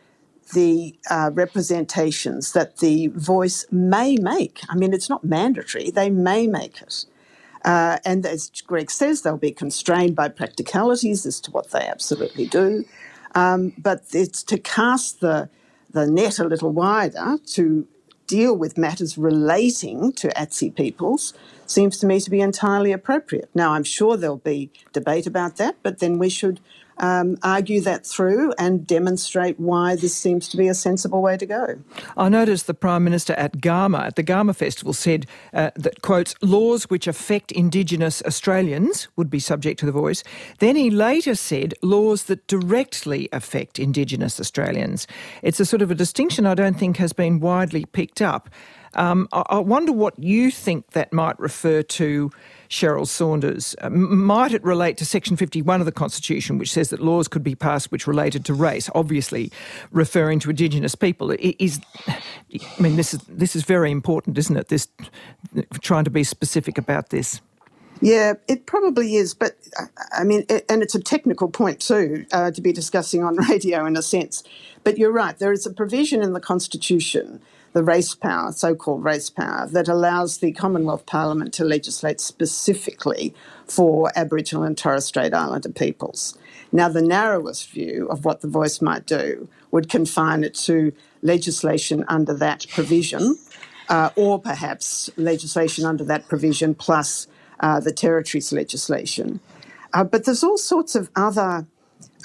the 0.54 0.96
uh, 1.10 1.32
representations 1.34 2.54
that 2.54 2.78
the 2.78 3.08
voice 3.08 3.66
may 3.72 4.16
make. 4.18 4.62
I 4.70 4.76
mean, 4.76 4.94
it's 4.94 5.10
not 5.10 5.24
mandatory, 5.24 5.92
they 5.92 6.10
may 6.10 6.48
make 6.48 6.82
it. 6.82 7.06
Uh, 7.66 7.98
and 8.06 8.26
as 8.26 8.50
Greg 8.66 8.90
says, 8.90 9.22
they'll 9.22 9.38
be 9.38 9.52
constrained 9.52 10.16
by 10.16 10.30
practicalities 10.30 11.26
as 11.26 11.40
to 11.42 11.52
what 11.52 11.72
they 11.72 11.82
absolutely 11.82 12.46
do. 12.46 12.86
Um, 13.36 13.74
but 13.78 14.04
it's 14.14 14.44
to 14.44 14.58
cast 14.58 15.20
the, 15.20 15.50
the 15.92 16.08
net 16.08 16.40
a 16.40 16.46
little 16.46 16.72
wider 16.72 17.38
to 17.48 17.88
deal 18.28 18.56
with 18.56 18.78
matters 18.78 19.18
relating 19.18 20.14
to 20.14 20.30
ATSI 20.30 20.74
peoples 20.76 21.34
seems 21.66 21.98
to 21.98 22.06
me 22.06 22.20
to 22.20 22.30
be 22.30 22.42
entirely 22.42 22.92
appropriate. 22.92 23.50
Now, 23.54 23.74
I'm 23.74 23.84
sure 23.84 24.16
there'll 24.16 24.38
be 24.38 24.72
debate 24.94 25.28
about 25.28 25.58
that, 25.58 25.76
but 25.84 26.00
then 26.00 26.18
we 26.20 26.30
should 26.30 26.60
um, 27.00 27.38
argue 27.44 27.82
that 27.82 28.06
through 28.06 28.54
and 28.58 28.86
demonstrate 28.86 29.60
why 29.60 29.96
this 29.96 30.16
seems 30.16 30.48
to 30.50 30.58
be 30.58 30.68
a 30.68 30.74
sensible 30.74 31.22
way 31.22 31.38
to 31.38 31.46
go. 31.46 31.80
I 32.18 32.30
noticed 32.30 32.68
the 32.68 32.74
Prime 32.74 33.04
Minister 33.04 33.34
at 33.34 33.58
Garma, 33.58 34.08
at 34.08 34.16
the 34.16 34.24
Garma 34.24 34.56
Festival, 34.56 34.94
said 34.94 35.26
uh, 35.54 35.72
that, 35.76 36.02
quotes, 36.02 36.36
laws 36.42 36.86
which 36.90 37.08
affect 37.08 37.52
Indigenous 37.52 38.22
Australians 38.24 39.08
would 39.16 39.30
be 39.30 39.40
subject 39.40 39.80
to 39.80 39.86
the 39.86 39.92
voice. 39.92 40.24
Then 40.60 40.76
he 40.76 40.90
later 40.90 41.36
said 41.36 41.74
laws 41.82 42.24
that 42.24 42.46
directly 42.48 43.30
affect 43.32 43.80
Indigenous 43.80 44.40
Australians. 44.40 45.08
It's 45.42 45.60
a 45.60 45.66
sort 45.66 45.82
of 45.82 45.92
a 45.92 45.96
distinction 45.96 46.46
I 46.46 46.56
don't 46.56 46.78
think 46.78 46.98
has 46.98 47.14
been 47.14 47.40
widely 47.40 47.86
picked 47.86 48.22
up. 48.22 48.50
Um, 48.96 49.28
I, 49.32 49.44
I 49.50 49.60
wonder 49.60 49.92
what 49.92 50.18
you 50.18 50.52
think 50.52 50.92
that 50.92 51.14
might 51.14 51.40
refer 51.40 51.84
to 51.84 52.32
Cheryl 52.70 53.08
Saunders. 53.08 53.76
Uh, 53.82 53.90
might 53.90 54.54
it 54.54 54.64
relate 54.64 54.98
to 54.98 55.06
Section 55.06 55.36
51 55.36 55.80
of 55.80 55.86
the 55.86 55.92
Constitution, 55.92 56.58
which 56.58 56.72
says 56.72 56.90
that 56.90 57.00
laws 57.00 57.28
could 57.28 57.44
be 57.44 57.56
passed 57.56 57.92
which 57.92 58.08
related 58.08 58.46
to 58.46 58.54
race, 58.54 58.90
obviously 58.94 59.52
referring 59.92 60.40
to 60.40 60.50
Indigenous 60.50 60.96
people? 60.96 61.32
Is, 61.32 61.82
I 62.08 62.22
mean, 62.80 62.96
this 62.96 63.14
is, 63.14 63.22
this 63.28 63.56
is 63.56 63.64
very 63.64 63.92
important, 63.92 64.38
isn't 64.38 64.56
it? 64.56 64.68
This 64.68 64.88
trying 65.82 66.04
to 66.04 66.12
be 66.12 66.24
specific 66.24 66.78
about 66.78 67.10
this. 67.10 67.42
Yeah, 68.02 68.34
it 68.48 68.66
probably 68.66 69.16
is, 69.16 69.34
but 69.34 69.58
I 70.18 70.24
mean, 70.24 70.46
it, 70.48 70.64
and 70.70 70.82
it's 70.82 70.96
a 70.96 71.02
technical 71.02 71.50
point 71.50 71.82
too 71.82 72.26
uh, 72.32 72.52
to 72.52 72.62
be 72.62 72.72
discussing 72.72 73.24
on 73.24 73.36
radio 73.50 73.86
in 73.86 73.98
a 73.98 74.02
sense. 74.02 74.44
But 74.84 74.98
you're 74.98 75.12
right, 75.12 75.38
there 75.38 75.52
is 75.52 75.66
a 75.66 75.74
provision 75.74 76.22
in 76.22 76.34
the 76.34 76.40
Constitution 76.40 77.42
the 77.74 77.84
race 77.84 78.16
power, 78.16 78.52
so 78.52 78.76
called 78.76 79.04
race 79.04 79.30
power, 79.30 79.68
that 79.72 79.88
allows 79.88 80.40
the 80.40 80.52
Commonwealth 80.52 81.06
Parliament 81.06 81.54
to 81.54 81.64
legislate 81.64 82.20
specifically 82.20 83.34
for 83.68 84.12
Aboriginal 84.16 84.64
and 84.64 84.78
Torres 84.78 85.06
Strait 85.06 85.34
Islander 85.34 85.70
peoples. 85.70 86.38
Now, 86.72 86.90
the 86.90 87.02
narrowest 87.02 87.70
view 87.70 88.08
of 88.10 88.26
what 88.26 88.42
the 88.42 88.48
voice 88.48 88.82
might 88.82 89.06
do 89.06 89.48
would 89.72 89.90
confine 89.90 90.44
it 90.44 90.56
to 90.56 90.92
legislation 91.22 92.06
under 92.08 92.34
that 92.36 92.66
provision, 92.70 93.38
uh, 93.90 94.10
or 94.16 94.40
perhaps 94.40 95.10
legislation 95.18 95.86
under 95.86 96.04
that 96.04 96.28
provision 96.28 96.76
plus 96.76 97.28
uh, 97.60 97.80
the 97.80 97.92
territories 97.92 98.52
legislation. 98.52 99.40
Uh, 99.94 100.04
but 100.04 100.26
there's 100.26 100.44
all 100.44 100.58
sorts 100.58 100.96
of 100.96 101.10
other 101.16 101.66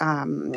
um, 0.00 0.54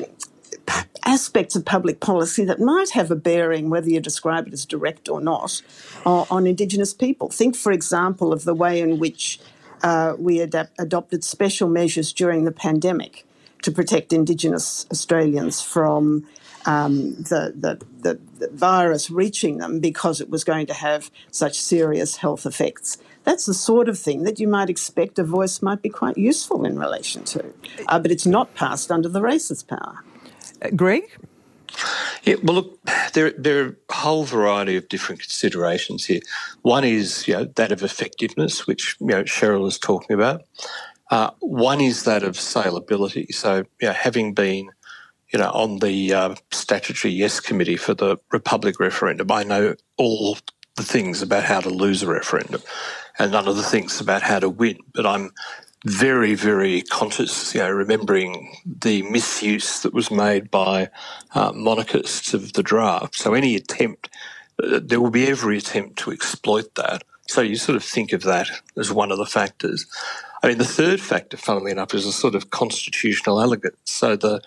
aspects 1.17 1.55
of 1.55 1.65
public 1.65 1.99
policy 1.99 2.45
that 2.45 2.59
might 2.59 2.91
have 2.91 3.09
a 3.09 3.15
bearing, 3.15 3.71
whether 3.71 3.89
you 3.89 3.99
describe 3.99 4.45
it 4.47 4.53
as 4.53 4.65
direct 4.67 5.09
or 5.09 5.19
not, 5.19 5.63
on 6.05 6.45
Indigenous 6.45 6.93
people. 6.93 7.27
Think, 7.29 7.55
for 7.55 7.71
example, 7.71 8.31
of 8.31 8.43
the 8.43 8.53
way 8.53 8.79
in 8.79 8.99
which 8.99 9.39
uh, 9.81 10.13
we 10.19 10.41
adopted 10.41 11.23
special 11.23 11.69
measures 11.69 12.13
during 12.13 12.45
the 12.45 12.51
pandemic 12.51 13.25
to 13.63 13.71
protect 13.71 14.13
Indigenous 14.13 14.85
Australians 14.91 15.59
from 15.59 16.27
um, 16.67 17.15
the, 17.15 17.41
the, 17.55 17.73
the, 18.03 18.19
the, 18.37 18.49
virus 18.53 19.09
reaching 19.09 19.57
them 19.57 19.79
because 19.79 20.21
it 20.21 20.29
was 20.29 20.43
going 20.43 20.67
to 20.67 20.73
have 20.73 21.09
such 21.31 21.59
serious 21.59 22.17
health 22.17 22.45
effects. 22.45 22.99
That's 23.23 23.47
the 23.47 23.55
sort 23.55 23.89
of 23.89 23.97
thing 23.97 24.23
that 24.23 24.39
you 24.39 24.47
might 24.47 24.69
expect 24.69 25.17
a 25.17 25.23
voice 25.23 25.63
might 25.63 25.81
be 25.81 25.89
quite 25.89 26.17
useful 26.17 26.63
in 26.63 26.77
relation 26.77 27.23
to. 27.33 27.53
Uh, 27.87 27.97
but 27.97 28.11
it's 28.11 28.27
not 28.27 28.53
passed 28.53 28.91
under 28.91 29.09
the 29.09 29.21
races 29.21 29.63
power. 29.63 30.03
Uh, 30.61 30.69
Greg? 30.75 31.03
Yeah, 32.23 32.35
well, 32.43 32.55
look, 32.55 32.79
there, 33.13 33.31
there 33.31 33.63
are 33.63 33.77
a 33.89 33.93
whole 33.93 34.23
variety 34.25 34.75
of 34.75 34.89
different 34.89 35.21
considerations 35.21 36.05
here. 36.05 36.21
One 36.61 36.83
is 36.83 37.27
you 37.27 37.35
know, 37.35 37.45
that 37.55 37.71
of 37.71 37.83
effectiveness, 37.83 38.67
which 38.67 38.97
you 38.99 39.07
know, 39.07 39.23
Cheryl 39.23 39.67
is 39.67 39.77
talking 39.77 40.13
about. 40.13 40.43
Uh, 41.09 41.31
one 41.39 41.79
is 41.79 42.03
that 42.03 42.23
of 42.23 42.35
saleability. 42.35 43.33
So, 43.33 43.63
you 43.81 43.87
know, 43.87 43.93
having 43.93 44.33
been 44.33 44.69
you 45.31 45.39
know, 45.39 45.51
on 45.51 45.79
the 45.79 46.13
uh, 46.13 46.35
statutory 46.51 47.13
yes 47.13 47.39
committee 47.39 47.77
for 47.77 47.93
the 47.93 48.17
Republic 48.31 48.79
referendum, 48.79 49.31
I 49.31 49.43
know 49.43 49.75
all 49.97 50.37
the 50.75 50.83
things 50.83 51.21
about 51.21 51.43
how 51.43 51.59
to 51.59 51.69
lose 51.69 52.03
a 52.03 52.07
referendum 52.07 52.61
and 53.19 53.31
none 53.31 53.47
of 53.47 53.57
the 53.57 53.63
things 53.63 53.99
about 53.99 54.21
how 54.21 54.39
to 54.39 54.49
win. 54.49 54.77
But 54.93 55.05
I'm 55.05 55.31
very, 55.87 56.33
very 56.35 56.81
conscious, 56.81 57.55
you 57.55 57.61
know, 57.61 57.69
remembering 57.69 58.55
the 58.65 59.03
misuse 59.03 59.81
that 59.81 59.93
was 59.93 60.11
made 60.11 60.51
by 60.51 60.89
uh, 61.33 61.51
monarchists 61.53 62.33
of 62.33 62.53
the 62.53 62.63
draft. 62.63 63.15
So 63.15 63.33
any 63.33 63.55
attempt, 63.55 64.09
uh, 64.61 64.79
there 64.83 64.99
will 64.99 65.11
be 65.11 65.27
every 65.27 65.57
attempt 65.57 65.97
to 65.99 66.11
exploit 66.11 66.75
that. 66.75 67.03
So 67.27 67.41
you 67.41 67.55
sort 67.55 67.77
of 67.77 67.83
think 67.83 68.11
of 68.11 68.23
that 68.23 68.49
as 68.75 68.91
one 68.91 69.11
of 69.11 69.17
the 69.17 69.25
factors. 69.25 69.85
I 70.43 70.47
mean, 70.47 70.57
the 70.57 70.65
third 70.65 70.99
factor, 70.99 71.37
funnily 71.37 71.71
enough, 71.71 71.93
is 71.93 72.05
a 72.05 72.11
sort 72.11 72.35
of 72.35 72.49
constitutional 72.49 73.41
elegance. 73.41 73.77
So 73.85 74.15
the 74.15 74.41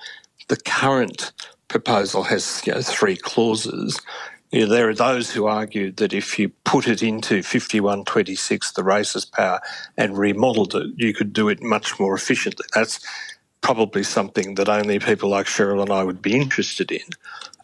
the 0.49 0.57
current 0.57 1.33
proposal 1.69 2.25
has 2.25 2.63
you 2.67 2.75
know, 2.75 2.83
three 2.83 3.17
clauses 3.17 4.01
yeah, 4.51 4.65
there 4.65 4.89
are 4.89 4.95
those 4.95 5.31
who 5.31 5.47
argue 5.47 5.93
that 5.93 6.13
if 6.13 6.39
you 6.39 6.49
put 6.65 6.89
it 6.89 7.03
into 7.03 7.43
5126, 7.43 8.73
the 8.73 8.83
races 8.83 9.25
power, 9.25 9.61
and 9.97 10.19
remodeled 10.19 10.75
it, 10.75 10.89
you 10.97 11.15
could 11.15 11.33
do 11.33 11.49
it 11.49 11.63
much 11.63 12.01
more 12.01 12.15
efficiently. 12.15 12.67
That's 12.75 13.01
probably 13.61 14.03
something 14.03 14.57
that 14.57 14.69
only 14.69 14.99
people 14.99 15.29
like 15.29 15.47
Cheryl 15.47 15.83
and 15.83 15.91
I 15.91 16.03
would 16.03 16.21
be 16.21 16.35
interested 16.35 16.91
in. 16.91 17.03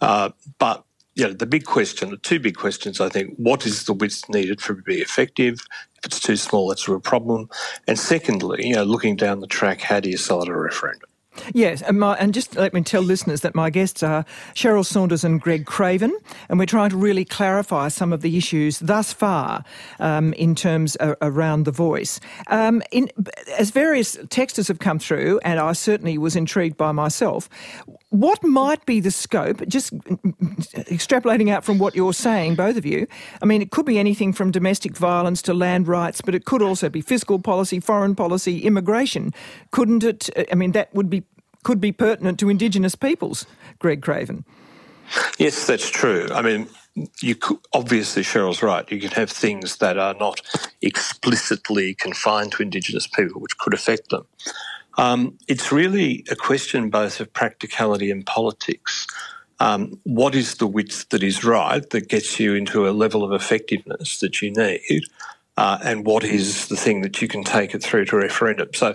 Uh, 0.01 0.31
but 0.59 0.85
you 1.17 1.27
know, 1.27 1.33
the 1.33 1.47
big 1.47 1.65
question, 1.65 2.11
the 2.11 2.19
two 2.19 2.39
big 2.39 2.57
questions, 2.57 3.01
I 3.01 3.09
think, 3.09 3.35
what 3.37 3.67
is 3.67 3.85
the 3.85 3.95
width 3.95 4.29
needed 4.29 4.61
for 4.61 4.75
it 4.75 4.77
to 4.77 4.83
be 4.83 5.01
effective? 5.01 5.59
If 5.97 6.05
it's 6.05 6.21
too 6.21 6.37
small, 6.37 6.69
that's 6.69 6.87
a 6.87 6.93
real 6.93 7.01
problem. 7.01 7.49
And 7.89 7.99
secondly, 7.99 8.67
you 8.67 8.75
know, 8.75 8.85
looking 8.85 9.17
down 9.17 9.41
the 9.41 9.47
track, 9.47 9.81
how 9.81 9.99
do 9.99 10.11
you 10.11 10.19
sell 10.19 10.43
it 10.43 10.49
a 10.49 10.57
referendum? 10.57 11.09
Yes, 11.55 11.83
and, 11.83 12.01
my, 12.01 12.17
and, 12.17 12.35
just 12.35 12.57
let 12.57 12.75
me 12.75 12.83
tell 12.83 13.03
listeners 13.03 13.41
that 13.43 13.55
my 13.55 13.71
guests 13.71 14.03
are 14.03 14.25
Cheryl 14.55 14.85
Saunders 14.85 15.25
and 15.25 15.41
Greg 15.41 15.67
Craven, 15.67 16.17
and 16.49 16.59
we're 16.59 16.67
trying 16.67 16.91
to 16.91 16.97
really 16.97 17.25
clarify 17.25 17.89
some 17.89 18.13
of 18.13 18.23
the 18.23 18.37
issues 18.37 18.79
thus 18.81 19.13
far 19.13 19.65
um, 19.99 20.33
in 20.35 20.55
terms 20.55 20.97
of, 20.97 21.17
around 21.23 21.65
the 21.65 21.71
voice. 21.71 22.21
Um, 22.49 22.83
in, 22.91 23.11
as 23.59 23.71
various 23.71 24.17
texters 24.17 24.69
have 24.69 24.79
come 24.79 24.99
through, 24.99 25.41
and 25.43 25.61
I 25.61 25.73
certainly 25.73 26.19
was 26.19 26.37
intrigued 26.37 26.77
by 26.77 26.93
myself, 26.93 27.49
what 28.11 28.43
might 28.43 28.85
be 28.87 29.01
the 29.01 29.11
scope, 29.11 29.67
just 29.69 29.93
extrapolating 29.95 31.51
out 31.51 31.65
from 31.65 31.79
what 31.79 31.95
you're 31.95 32.13
saying, 32.13 32.55
both 32.55 32.77
of 32.77 32.87
you? 32.87 33.07
I 33.43 33.47
mean, 33.47 33.61
it 33.61 33.71
could 33.71 33.87
be 33.87 33.99
anything 33.99 34.33
from 34.33 34.51
domestic 34.51 34.97
violence 34.97 35.43
to 35.43 35.55
land 35.55 35.89
rights, 35.89 36.21
but 36.21 36.35
it 36.35 36.45
could 36.45 36.63
also 36.63 36.89
be 36.89 37.01
fiscal 37.01 37.39
policy, 37.39 37.81
foreign 37.81 38.15
policy, 38.15 38.61
immigration. 38.61 39.35
Couldn't 39.71 40.05
it? 40.05 40.31
I 40.51 40.55
mean, 40.55 40.73
that 40.73 40.95
would 40.95 41.11
be 41.11 41.25
could 41.67 41.81
be 41.81 41.91
pertinent 41.91 42.39
to 42.39 42.49
Indigenous 42.49 42.95
peoples, 42.95 43.45
Greg 43.81 44.01
Craven. 44.01 44.45
Yes, 45.37 45.67
that's 45.67 45.91
true. 45.91 46.29
I 46.33 46.41
mean, 46.41 46.69
you 47.21 47.35
could, 47.35 47.59
obviously 47.73 48.23
Cheryl's 48.23 48.63
right. 48.63 48.89
You 48.89 49.01
can 49.01 49.11
have 49.11 49.29
things 49.29 49.79
that 49.79 49.99
are 49.99 50.15
not 50.15 50.41
explicitly 50.81 51.95
confined 51.95 52.53
to 52.53 52.63
Indigenous 52.63 53.09
people, 53.09 53.41
which 53.41 53.59
could 53.59 53.75
affect 53.75 54.11
them. 54.11 54.25
Um, 54.97 55.37
it's 55.49 55.73
really 55.73 56.25
a 56.31 56.37
question 56.37 56.89
both 56.89 57.19
of 57.19 57.33
practicality 57.33 58.13
and 58.13 58.25
politics. 58.25 59.05
Um, 59.59 59.99
what 60.05 60.37
is 60.37 60.55
the 60.55 60.69
width 60.69 61.09
that 61.09 61.25
is 61.25 61.43
right 61.43 61.91
that 61.91 62.09
gets 62.09 62.39
you 62.39 62.55
into 62.55 62.89
a 62.89 62.93
level 62.93 63.25
of 63.25 63.33
effectiveness 63.33 64.21
that 64.21 64.41
you 64.41 64.53
need? 64.53 65.03
Uh, 65.57 65.79
and 65.83 66.07
what 66.07 66.23
is 66.23 66.69
the 66.69 66.77
thing 66.77 67.01
that 67.01 67.21
you 67.21 67.27
can 67.27 67.43
take 67.43 67.75
it 67.75 67.83
through 67.83 68.05
to 68.05 68.17
referendum? 68.19 68.69
So 68.73 68.95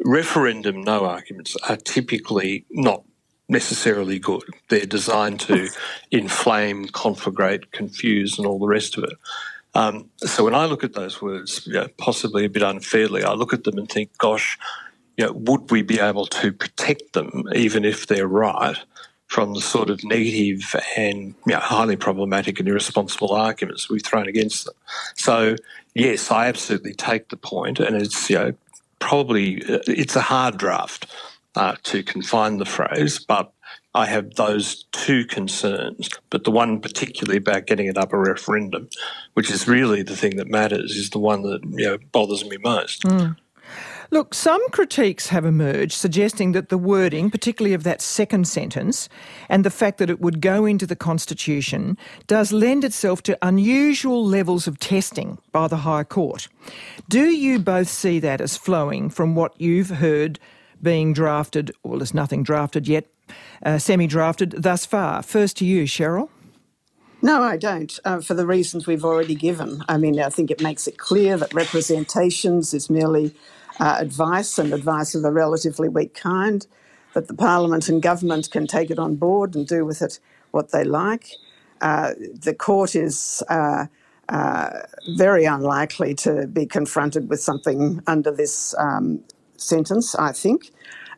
referendum 0.00 0.82
no 0.82 1.04
arguments 1.04 1.56
are 1.68 1.76
typically 1.76 2.64
not 2.70 3.04
necessarily 3.48 4.18
good. 4.18 4.44
They're 4.68 4.86
designed 4.86 5.40
to 5.40 5.68
inflame, 6.10 6.86
conflagrate, 6.86 7.70
confuse, 7.72 8.38
and 8.38 8.46
all 8.46 8.58
the 8.58 8.66
rest 8.66 8.96
of 8.98 9.04
it. 9.04 9.14
Um, 9.74 10.10
so 10.18 10.44
when 10.44 10.54
I 10.54 10.66
look 10.66 10.84
at 10.84 10.94
those 10.94 11.22
words, 11.22 11.66
you 11.66 11.74
know, 11.74 11.88
possibly 11.98 12.44
a 12.44 12.50
bit 12.50 12.62
unfairly, 12.62 13.22
I 13.22 13.32
look 13.32 13.52
at 13.52 13.64
them 13.64 13.78
and 13.78 13.88
think, 13.88 14.16
gosh, 14.18 14.58
you 15.16 15.26
know, 15.26 15.32
would 15.32 15.70
we 15.70 15.82
be 15.82 16.00
able 16.00 16.26
to 16.26 16.52
protect 16.52 17.12
them 17.12 17.44
even 17.54 17.84
if 17.84 18.06
they're 18.06 18.28
right 18.28 18.76
from 19.26 19.52
the 19.52 19.60
sort 19.60 19.90
of 19.90 20.02
negative 20.04 20.74
and 20.96 21.34
you 21.46 21.52
know, 21.52 21.58
highly 21.58 21.96
problematic 21.96 22.58
and 22.58 22.68
irresponsible 22.68 23.32
arguments 23.32 23.90
we've 23.90 24.04
thrown 24.04 24.28
against 24.28 24.64
them? 24.64 24.74
So 25.14 25.56
yes, 25.94 26.30
I 26.30 26.46
absolutely 26.46 26.94
take 26.94 27.28
the 27.28 27.36
point, 27.36 27.78
and 27.78 27.96
it's 27.96 28.30
you 28.30 28.36
know 28.36 28.52
probably 28.98 29.62
uh, 29.62 29.80
it's 29.86 30.16
a 30.16 30.20
hard 30.20 30.56
draft 30.56 31.06
uh, 31.54 31.76
to 31.84 32.02
confine 32.02 32.58
the 32.58 32.64
phrase, 32.64 33.18
but 33.18 33.52
I 33.94 34.06
have 34.06 34.34
those 34.34 34.84
two 34.92 35.24
concerns. 35.24 36.08
But 36.30 36.44
the 36.44 36.50
one 36.50 36.80
particularly 36.80 37.38
about 37.38 37.66
getting 37.66 37.86
it 37.86 37.98
up 37.98 38.12
a 38.12 38.18
referendum, 38.18 38.88
which 39.34 39.50
is 39.50 39.66
really 39.66 40.02
the 40.02 40.16
thing 40.16 40.36
that 40.36 40.48
matters, 40.48 40.92
is 40.92 41.10
the 41.10 41.18
one 41.18 41.42
that 41.42 41.60
you 41.64 41.86
know 41.86 41.98
bothers 42.12 42.44
me 42.44 42.58
most. 42.62 43.02
Mm. 43.02 43.36
Look, 44.10 44.32
some 44.32 44.66
critiques 44.70 45.28
have 45.28 45.44
emerged 45.44 45.92
suggesting 45.92 46.52
that 46.52 46.70
the 46.70 46.78
wording, 46.78 47.30
particularly 47.30 47.74
of 47.74 47.82
that 47.82 48.00
second 48.00 48.48
sentence, 48.48 49.06
and 49.50 49.64
the 49.64 49.70
fact 49.70 49.98
that 49.98 50.08
it 50.08 50.18
would 50.18 50.40
go 50.40 50.64
into 50.64 50.86
the 50.86 50.96
Constitution, 50.96 51.98
does 52.26 52.50
lend 52.50 52.84
itself 52.84 53.22
to 53.24 53.38
unusual 53.42 54.24
levels 54.24 54.66
of 54.66 54.78
testing 54.78 55.36
by 55.52 55.68
the 55.68 55.78
High 55.78 56.04
Court. 56.04 56.48
Do 57.10 57.28
you 57.28 57.58
both 57.58 57.88
see 57.88 58.18
that 58.20 58.40
as 58.40 58.56
flowing 58.56 59.10
from 59.10 59.34
what 59.34 59.60
you've 59.60 59.90
heard 59.90 60.38
being 60.80 61.12
drafted, 61.12 61.70
well, 61.82 61.98
there's 61.98 62.14
nothing 62.14 62.42
drafted 62.42 62.88
yet, 62.88 63.04
uh, 63.62 63.76
semi 63.76 64.06
drafted 64.06 64.52
thus 64.52 64.86
far? 64.86 65.22
First 65.22 65.58
to 65.58 65.66
you, 65.66 65.84
Cheryl. 65.84 66.30
No, 67.20 67.42
I 67.42 67.58
don't, 67.58 67.98
uh, 68.06 68.20
for 68.20 68.32
the 68.32 68.46
reasons 68.46 68.86
we've 68.86 69.04
already 69.04 69.34
given. 69.34 69.82
I 69.86 69.98
mean, 69.98 70.18
I 70.18 70.30
think 70.30 70.50
it 70.50 70.62
makes 70.62 70.86
it 70.86 70.96
clear 70.96 71.36
that 71.36 71.52
representations 71.52 72.72
is 72.72 72.88
merely 72.88 73.34
uh, 73.80 73.96
advice 73.98 74.58
and 74.58 74.72
advice 74.72 75.14
of 75.14 75.24
a 75.24 75.32
relatively 75.32 75.88
weak 75.88 76.14
kind, 76.14 76.66
that 77.14 77.28
the 77.28 77.34
Parliament 77.34 77.88
and 77.88 78.02
government 78.02 78.50
can 78.50 78.66
take 78.66 78.90
it 78.90 78.98
on 78.98 79.16
board 79.16 79.54
and 79.54 79.66
do 79.66 79.84
with 79.84 80.02
it 80.02 80.20
what 80.50 80.72
they 80.72 80.84
like. 80.84 81.30
Uh, 81.80 82.12
the 82.18 82.54
court 82.54 82.94
is 82.94 83.42
uh, 83.48 83.86
uh 84.28 84.70
very 85.16 85.44
unlikely 85.44 86.12
to 86.12 86.46
be 86.46 86.66
confronted 86.66 87.30
with 87.30 87.40
something 87.40 88.02
under 88.06 88.30
this 88.30 88.74
um, 88.78 89.20
sentence, 89.56 90.14
I 90.14 90.32
think. 90.32 90.70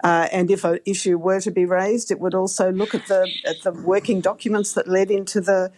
Uh, 0.02 0.28
and 0.32 0.50
if 0.50 0.64
an 0.64 0.78
issue 0.86 1.18
were 1.18 1.40
to 1.40 1.50
be 1.50 1.64
raised, 1.64 2.10
it 2.10 2.20
would 2.20 2.34
also 2.34 2.72
look 2.72 2.94
at 2.94 3.06
the 3.06 3.30
at 3.46 3.62
the 3.62 3.72
working 3.72 4.20
documents 4.20 4.72
that 4.72 4.88
led 4.88 5.10
into 5.10 5.40
the 5.40 5.70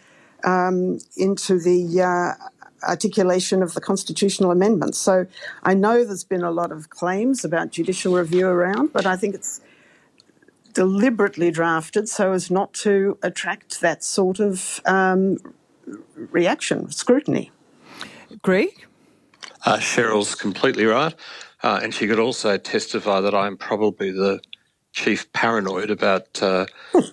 um, 0.43 0.99
into 1.17 1.59
the 1.59 2.01
uh, 2.01 2.33
articulation 2.87 3.63
of 3.63 3.73
the 3.73 3.81
constitutional 3.81 4.51
amendments. 4.51 4.97
So 4.97 5.25
I 5.63 5.73
know 5.73 6.03
there's 6.03 6.23
been 6.23 6.43
a 6.43 6.51
lot 6.51 6.71
of 6.71 6.89
claims 6.89 7.43
about 7.43 7.71
judicial 7.71 8.13
review 8.13 8.47
around, 8.47 8.93
but 8.93 9.05
I 9.05 9.15
think 9.15 9.35
it's 9.35 9.61
deliberately 10.73 11.51
drafted 11.51 12.09
so 12.09 12.33
as 12.33 12.49
not 12.49 12.73
to 12.73 13.17
attract 13.21 13.81
that 13.81 14.03
sort 14.03 14.39
of 14.39 14.81
um, 14.85 15.37
reaction, 16.15 16.89
scrutiny. 16.91 17.51
Greg? 18.41 18.85
Uh, 19.65 19.77
Cheryl's 19.77 20.35
completely 20.35 20.85
right. 20.85 21.13
Uh, 21.61 21.79
and 21.81 21.93
she 21.93 22.07
could 22.07 22.19
also 22.19 22.57
testify 22.57 23.21
that 23.21 23.33
I'm 23.33 23.55
probably 23.55 24.11
the 24.11 24.41
chief 24.91 25.31
paranoid 25.33 25.89
about 25.89 26.41
uh, 26.41 26.65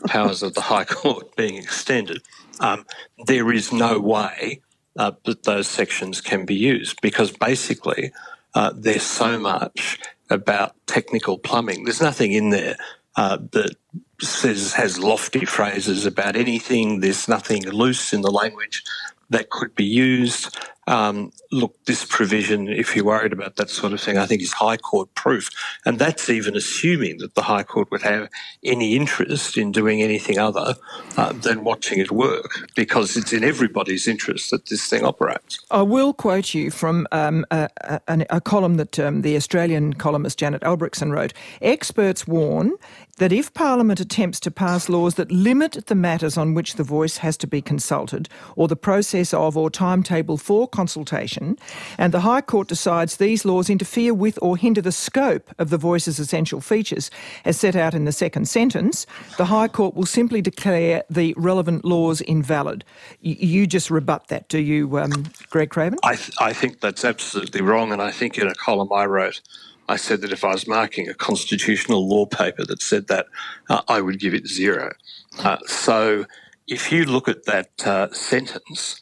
powers 0.08 0.42
of 0.42 0.54
the 0.54 0.60
High 0.60 0.84
Court 0.84 1.34
being 1.36 1.56
extended. 1.56 2.22
Um, 2.58 2.84
there 3.26 3.52
is 3.52 3.72
no 3.72 3.98
way 3.98 4.60
uh, 4.98 5.12
that 5.24 5.44
those 5.44 5.68
sections 5.68 6.20
can 6.20 6.44
be 6.44 6.54
used 6.54 7.00
because 7.00 7.30
basically 7.32 8.12
uh, 8.54 8.72
there's 8.74 9.02
so 9.02 9.38
much 9.38 9.98
about 10.30 10.74
technical 10.86 11.38
plumbing. 11.38 11.84
There's 11.84 12.00
nothing 12.00 12.32
in 12.32 12.50
there 12.50 12.76
uh, 13.16 13.38
that 13.52 13.76
says 14.20 14.74
has 14.74 14.98
lofty 14.98 15.44
phrases 15.44 16.06
about 16.06 16.36
anything. 16.36 17.00
There's 17.00 17.28
nothing 17.28 17.66
loose 17.68 18.12
in 18.12 18.22
the 18.22 18.30
language 18.30 18.84
that 19.30 19.50
could 19.50 19.74
be 19.74 19.84
used. 19.84 20.56
Um, 20.86 21.32
look, 21.52 21.76
this 21.84 22.04
provision, 22.04 22.68
if 22.68 22.96
you're 22.96 23.04
worried 23.04 23.32
about 23.32 23.56
that 23.56 23.70
sort 23.70 23.92
of 23.92 24.00
thing, 24.00 24.18
I 24.18 24.26
think 24.26 24.42
is 24.42 24.52
High 24.52 24.76
Court 24.76 25.12
proof. 25.14 25.48
And 25.84 25.98
that's 25.98 26.28
even 26.30 26.56
assuming 26.56 27.18
that 27.18 27.34
the 27.34 27.42
High 27.42 27.62
Court 27.62 27.90
would 27.90 28.02
have 28.02 28.28
any 28.64 28.96
interest 28.96 29.56
in 29.56 29.72
doing 29.72 30.02
anything 30.02 30.38
other 30.38 30.74
uh, 31.16 31.32
than 31.32 31.64
watching 31.64 31.98
it 31.98 32.10
work, 32.10 32.68
because 32.74 33.16
it's 33.16 33.32
in 33.32 33.44
everybody's 33.44 34.08
interest 34.08 34.50
that 34.50 34.66
this 34.66 34.88
thing 34.88 35.04
operates. 35.04 35.60
I 35.70 35.82
will 35.82 36.12
quote 36.12 36.54
you 36.54 36.70
from 36.70 37.06
um, 37.12 37.44
a, 37.50 37.68
a, 38.08 38.26
a, 38.30 38.40
column 38.40 38.76
that 38.76 38.98
um, 38.98 39.22
the 39.22 39.36
Australian 39.36 39.94
columnist 39.94 40.38
Janet 40.38 40.62
Albrechtsen 40.62 41.12
wrote. 41.12 41.32
Experts 41.60 42.26
warn 42.26 42.72
that 43.18 43.32
if 43.32 43.52
Parliament 43.52 44.00
attempts 44.00 44.40
to 44.40 44.50
pass 44.50 44.88
laws 44.88 45.16
that 45.16 45.30
limit 45.30 45.86
the 45.86 45.94
matters 45.94 46.38
on 46.38 46.54
which 46.54 46.74
the 46.74 46.82
voice 46.82 47.18
has 47.18 47.36
to 47.36 47.46
be 47.46 47.60
consulted, 47.60 48.28
or 48.56 48.66
the 48.66 48.76
process 48.76 49.34
of 49.34 49.56
or 49.58 49.70
timetable 49.70 50.38
for 50.38 50.66
consultation, 50.70 51.56
and 51.98 52.12
the 52.12 52.20
High 52.20 52.40
Court 52.40 52.68
decides 52.68 53.16
these 53.16 53.44
laws 53.44 53.70
interfere 53.70 54.14
with 54.14 54.38
or 54.42 54.56
hinder 54.56 54.80
the 54.80 54.92
scope 54.92 55.50
of 55.58 55.70
the 55.70 55.78
voice's 55.78 56.18
essential 56.18 56.60
features, 56.60 57.10
as 57.44 57.58
set 57.58 57.76
out 57.76 57.94
in 57.94 58.04
the 58.04 58.12
second 58.12 58.48
sentence, 58.48 59.06
the 59.36 59.46
High 59.46 59.68
Court 59.68 59.94
will 59.94 60.06
simply 60.06 60.40
declare 60.40 61.02
the 61.10 61.34
relevant 61.36 61.84
laws 61.84 62.20
invalid. 62.20 62.84
Y- 63.24 63.36
you 63.38 63.66
just 63.66 63.90
rebut 63.90 64.28
that, 64.28 64.48
do 64.48 64.58
you, 64.58 64.98
um, 64.98 65.26
Greg 65.50 65.70
Craven? 65.70 65.98
I, 66.02 66.16
th- 66.16 66.36
I 66.40 66.52
think 66.52 66.80
that's 66.80 67.04
absolutely 67.04 67.62
wrong, 67.62 67.92
and 67.92 68.02
I 68.02 68.10
think 68.10 68.38
in 68.38 68.46
a 68.46 68.54
column 68.54 68.92
I 68.92 69.06
wrote, 69.06 69.40
I 69.88 69.96
said 69.96 70.20
that 70.20 70.32
if 70.32 70.44
I 70.44 70.52
was 70.52 70.68
marking 70.68 71.08
a 71.08 71.14
constitutional 71.14 72.06
law 72.06 72.24
paper 72.24 72.64
that 72.64 72.80
said 72.80 73.08
that, 73.08 73.26
uh, 73.68 73.82
I 73.88 74.00
would 74.00 74.20
give 74.20 74.34
it 74.34 74.46
zero. 74.46 74.92
Uh, 75.40 75.56
so 75.66 76.26
if 76.68 76.92
you 76.92 77.04
look 77.04 77.26
at 77.28 77.44
that 77.46 77.70
uh, 77.84 78.12
sentence, 78.12 79.00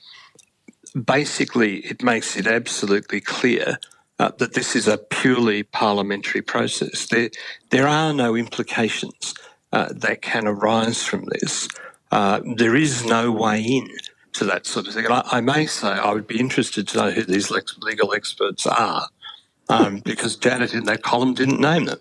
basically 1.04 1.78
it 1.78 2.02
makes 2.02 2.36
it 2.36 2.46
absolutely 2.46 3.20
clear 3.20 3.78
uh, 4.18 4.32
that 4.38 4.54
this 4.54 4.74
is 4.74 4.88
a 4.88 4.98
purely 4.98 5.62
parliamentary 5.62 6.42
process. 6.42 7.06
There, 7.06 7.30
there 7.70 7.86
are 7.86 8.12
no 8.12 8.34
implications 8.34 9.34
uh, 9.72 9.88
that 9.94 10.22
can 10.22 10.46
arise 10.46 11.04
from 11.04 11.26
this. 11.26 11.68
Uh, 12.10 12.40
there 12.56 12.74
is 12.74 13.04
no 13.04 13.30
way 13.30 13.62
in 13.62 13.88
to 14.32 14.44
that 14.44 14.66
sort 14.66 14.86
of 14.86 14.94
thing. 14.94 15.04
And 15.04 15.14
I, 15.14 15.22
I, 15.24 15.40
may 15.40 15.66
say 15.66 15.88
I 15.88 16.12
would 16.12 16.26
be 16.26 16.40
interested 16.40 16.88
to 16.88 16.98
know 16.98 17.10
who 17.10 17.22
these 17.22 17.50
legal 17.50 18.14
experts 18.14 18.66
are 18.66 19.08
um, 19.68 19.98
because 20.04 20.36
Janet 20.36 20.74
in 20.74 20.84
that 20.84 21.02
column 21.02 21.34
didn't 21.34 21.60
name 21.60 21.86
them. 21.86 22.00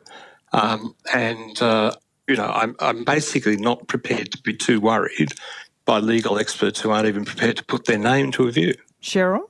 Um, 0.53 0.95
and, 1.13 1.61
uh, 1.61 1.91
you 2.27 2.35
know, 2.35 2.45
I'm, 2.47 2.75
I'm 2.79 3.03
basically 3.03 3.57
not 3.57 3.87
prepared 3.87 4.31
to 4.31 4.41
be 4.41 4.55
too 4.55 4.79
worried 4.79 5.33
by 5.85 5.99
legal 5.99 6.37
experts 6.37 6.79
who 6.79 6.91
aren't 6.91 7.07
even 7.07 7.25
prepared 7.25 7.57
to 7.57 7.65
put 7.65 7.85
their 7.85 7.97
name 7.97 8.31
to 8.31 8.47
a 8.47 8.51
view. 8.51 8.73
Cheryl? 9.07 9.49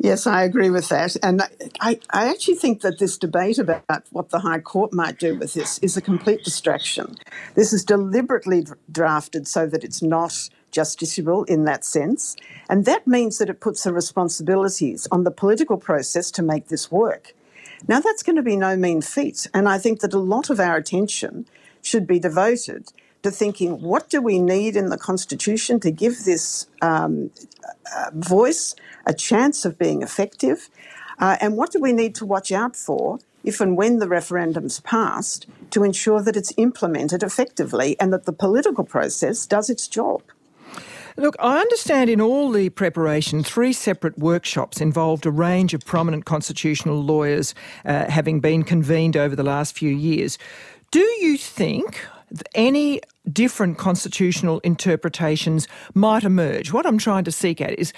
Yes, 0.00 0.28
I 0.28 0.44
agree 0.44 0.70
with 0.70 0.88
that. 0.90 1.16
And 1.24 1.42
I, 1.80 1.98
I 2.10 2.28
actually 2.28 2.54
think 2.54 2.82
that 2.82 3.00
this 3.00 3.18
debate 3.18 3.58
about 3.58 4.04
what 4.10 4.30
the 4.30 4.38
High 4.40 4.60
Court 4.60 4.92
might 4.92 5.18
do 5.18 5.36
with 5.36 5.54
this 5.54 5.78
is 5.78 5.96
a 5.96 6.00
complete 6.00 6.44
distraction. 6.44 7.16
This 7.56 7.72
is 7.72 7.84
deliberately 7.84 8.64
drafted 8.92 9.48
so 9.48 9.66
that 9.66 9.82
it's 9.82 10.00
not 10.00 10.50
justiciable 10.70 11.48
in 11.48 11.64
that 11.64 11.84
sense. 11.84 12.36
And 12.68 12.84
that 12.84 13.08
means 13.08 13.38
that 13.38 13.50
it 13.50 13.60
puts 13.60 13.82
the 13.82 13.92
responsibilities 13.92 15.08
on 15.10 15.24
the 15.24 15.32
political 15.32 15.78
process 15.78 16.30
to 16.32 16.42
make 16.42 16.68
this 16.68 16.92
work. 16.92 17.34
Now, 17.88 17.98
that's 17.98 18.22
going 18.22 18.36
to 18.36 18.42
be 18.42 18.56
no 18.56 18.76
mean 18.76 19.02
feat. 19.02 19.48
And 19.52 19.68
I 19.68 19.78
think 19.78 20.00
that 20.00 20.14
a 20.14 20.18
lot 20.18 20.50
of 20.50 20.60
our 20.60 20.76
attention 20.76 21.46
should 21.82 22.06
be 22.06 22.20
devoted 22.20 22.92
to 23.22 23.30
thinking 23.30 23.80
what 23.82 24.08
do 24.08 24.20
we 24.22 24.38
need 24.38 24.76
in 24.76 24.90
the 24.90 24.98
Constitution 24.98 25.80
to 25.80 25.90
give 25.90 26.24
this 26.24 26.66
um, 26.82 27.30
uh, 27.96 28.10
voice 28.14 28.74
a 29.06 29.12
chance 29.12 29.64
of 29.64 29.78
being 29.78 30.02
effective? 30.02 30.68
Uh, 31.18 31.36
and 31.40 31.56
what 31.56 31.72
do 31.72 31.80
we 31.80 31.92
need 31.92 32.14
to 32.14 32.26
watch 32.26 32.52
out 32.52 32.76
for 32.76 33.18
if 33.44 33.60
and 33.60 33.76
when 33.76 33.98
the 33.98 34.08
referendum's 34.08 34.80
passed 34.80 35.46
to 35.70 35.82
ensure 35.82 36.22
that 36.22 36.36
it's 36.36 36.52
implemented 36.56 37.22
effectively 37.22 37.96
and 37.98 38.12
that 38.12 38.24
the 38.24 38.32
political 38.32 38.84
process 38.84 39.46
does 39.46 39.68
its 39.68 39.88
job? 39.88 40.22
Look, 41.16 41.34
I 41.40 41.58
understand 41.58 42.10
in 42.10 42.20
all 42.20 42.52
the 42.52 42.68
preparation, 42.68 43.42
three 43.42 43.72
separate 43.72 44.16
workshops 44.18 44.80
involved 44.80 45.26
a 45.26 45.32
range 45.32 45.74
of 45.74 45.84
prominent 45.84 46.26
constitutional 46.26 47.02
lawyers 47.02 47.56
uh, 47.84 48.08
having 48.08 48.38
been 48.38 48.62
convened 48.62 49.16
over 49.16 49.34
the 49.34 49.42
last 49.42 49.76
few 49.76 49.90
years. 49.90 50.38
Do 50.92 51.00
you 51.00 51.36
think 51.36 52.06
any 52.54 53.00
different 53.30 53.78
constitutional 53.78 54.60
interpretations 54.60 55.68
might 55.94 56.24
emerge? 56.24 56.72
What 56.72 56.86
I'm 56.86 56.98
trying 56.98 57.24
to 57.24 57.32
seek 57.32 57.60
at 57.60 57.78
is 57.78 57.92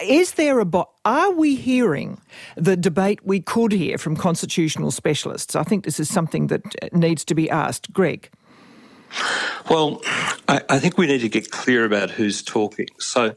is 0.00 0.32
there 0.32 0.60
a 0.60 0.64
bo- 0.64 0.90
are 1.04 1.32
we 1.32 1.56
hearing 1.56 2.20
the 2.56 2.76
debate 2.76 3.24
we 3.24 3.40
could 3.40 3.72
hear 3.72 3.98
from 3.98 4.16
constitutional 4.16 4.90
specialists? 4.90 5.56
I 5.56 5.64
think 5.64 5.84
this 5.84 5.98
is 5.98 6.08
something 6.08 6.48
that 6.48 6.62
needs 6.92 7.24
to 7.24 7.34
be 7.34 7.50
asked. 7.50 7.92
Greg. 7.92 8.30
Well, 9.68 10.00
I, 10.48 10.62
I, 10.68 10.78
think 10.78 10.96
we 10.96 11.06
need 11.06 11.20
to 11.20 11.28
get 11.28 11.50
clear 11.50 11.84
about 11.84 12.10
who's 12.10 12.42
talking. 12.42 12.86
So, 12.98 13.34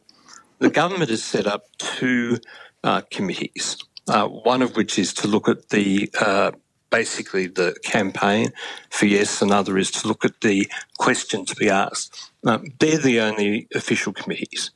the 0.60 0.70
government 0.70 1.10
has 1.10 1.24
set 1.24 1.48
up 1.48 1.66
two 1.78 2.38
uh, 2.84 3.02
committees, 3.12 3.78
uh, 4.08 4.28
one 4.28 4.62
of 4.62 4.78
which 4.78 4.98
is 4.98 5.14
to 5.16 5.28
look 5.28 5.50
at 5.50 5.70
the 5.70 6.10
uh, 6.20 6.52
basically 6.90 7.48
the 7.48 7.76
campaign 7.84 8.50
for 8.90 9.06
yes, 9.06 9.42
another 9.42 9.78
is 9.78 9.92
to 9.92 10.08
look 10.08 10.26
at 10.26 10.42
the 10.42 10.70
question 10.98 11.46
to 11.46 11.56
be 11.56 11.70
asked. 11.70 12.32
Um, 12.46 12.66
they're 12.80 12.98
the 12.98 13.20
only 13.20 13.68
official 13.74 14.14
committees. 14.14 14.72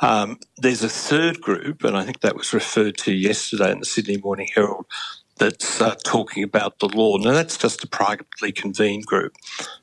Um, 0.00 0.38
there's 0.56 0.84
a 0.84 0.88
third 0.88 1.40
group, 1.40 1.84
and 1.84 1.96
I 1.96 2.04
think 2.04 2.20
that 2.20 2.36
was 2.36 2.54
referred 2.54 2.96
to 2.98 3.12
yesterday 3.12 3.72
in 3.72 3.80
the 3.80 3.86
Sydney 3.86 4.18
Morning 4.18 4.48
Herald 4.54 4.86
that's 5.38 5.80
uh, 5.80 5.94
talking 6.04 6.42
about 6.42 6.78
the 6.78 6.88
law. 6.88 7.16
Now, 7.16 7.32
that's 7.32 7.56
just 7.56 7.84
a 7.84 7.86
privately 7.86 8.52
convened 8.52 9.06
group 9.06 9.36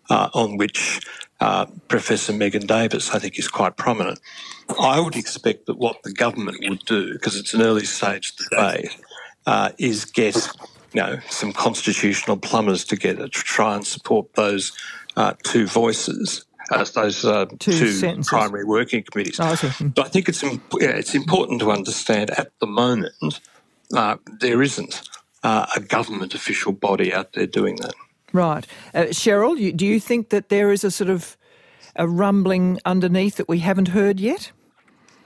uh, 0.10 0.30
on 0.34 0.58
which 0.58 1.02
uh, 1.40 1.66
Professor 1.88 2.34
Megan 2.34 2.66
Davis, 2.66 3.14
I 3.14 3.20
think, 3.20 3.40
is 3.40 3.48
quite 3.48 3.78
prominent. 3.78 4.20
I 4.80 5.00
would 5.00 5.16
expect 5.16 5.66
that 5.66 5.78
what 5.78 6.04
the 6.04 6.12
government 6.12 6.58
would 6.68 6.86
do, 6.86 7.14
because 7.14 7.36
it's 7.36 7.54
an 7.54 7.62
early 7.62 7.86
stage 7.86 8.36
debate, 8.36 8.96
uh, 9.46 9.72
is 9.78 10.06
get 10.06 10.36
you 10.96 11.02
know 11.02 11.20
some 11.30 11.52
constitutional 11.52 12.38
plumbers 12.38 12.86
together 12.86 13.28
to 13.28 13.40
try 13.40 13.76
and 13.76 13.86
support 13.86 14.34
those 14.36 14.72
uh, 15.18 15.34
two 15.44 15.68
voices. 15.68 16.46
As 16.72 16.94
those 16.94 17.24
uh, 17.24 17.46
two, 17.60 18.00
two 18.02 18.24
primary 18.24 18.64
working 18.64 19.04
committees. 19.04 19.40
Oh, 19.40 19.44
I 19.44 19.56
hmm. 19.56 19.90
but 19.90 20.08
I 20.08 20.10
think 20.10 20.28
it's 20.28 20.42
yeah, 20.42 20.58
it's 20.80 21.14
important 21.14 21.60
to 21.60 21.72
understand 21.72 22.32
at 22.32 22.52
the 22.60 22.66
moment 22.66 23.40
uh, 23.96 24.16
there 24.40 24.64
isn't 24.64 25.08
uh, 25.44 25.68
a 25.76 25.80
government 25.80 26.34
official 26.34 26.72
body 26.72 27.14
out 27.14 27.34
there 27.34 27.46
doing 27.46 27.76
that. 27.76 27.94
Right. 28.34 28.66
Uh, 28.96 29.04
Cheryl, 29.12 29.60
you, 29.60 29.74
do 29.74 29.86
you 29.86 30.00
think 30.00 30.30
that 30.30 30.50
there 30.50 30.72
is 30.72 30.84
a 30.84 30.90
sort 30.90 31.12
of 31.12 31.38
a 31.96 32.08
rumbling 32.08 32.80
underneath 32.84 33.36
that 33.36 33.48
we 33.48 33.60
haven't 33.60 33.90
heard 33.90 34.20
yet? 34.20 34.52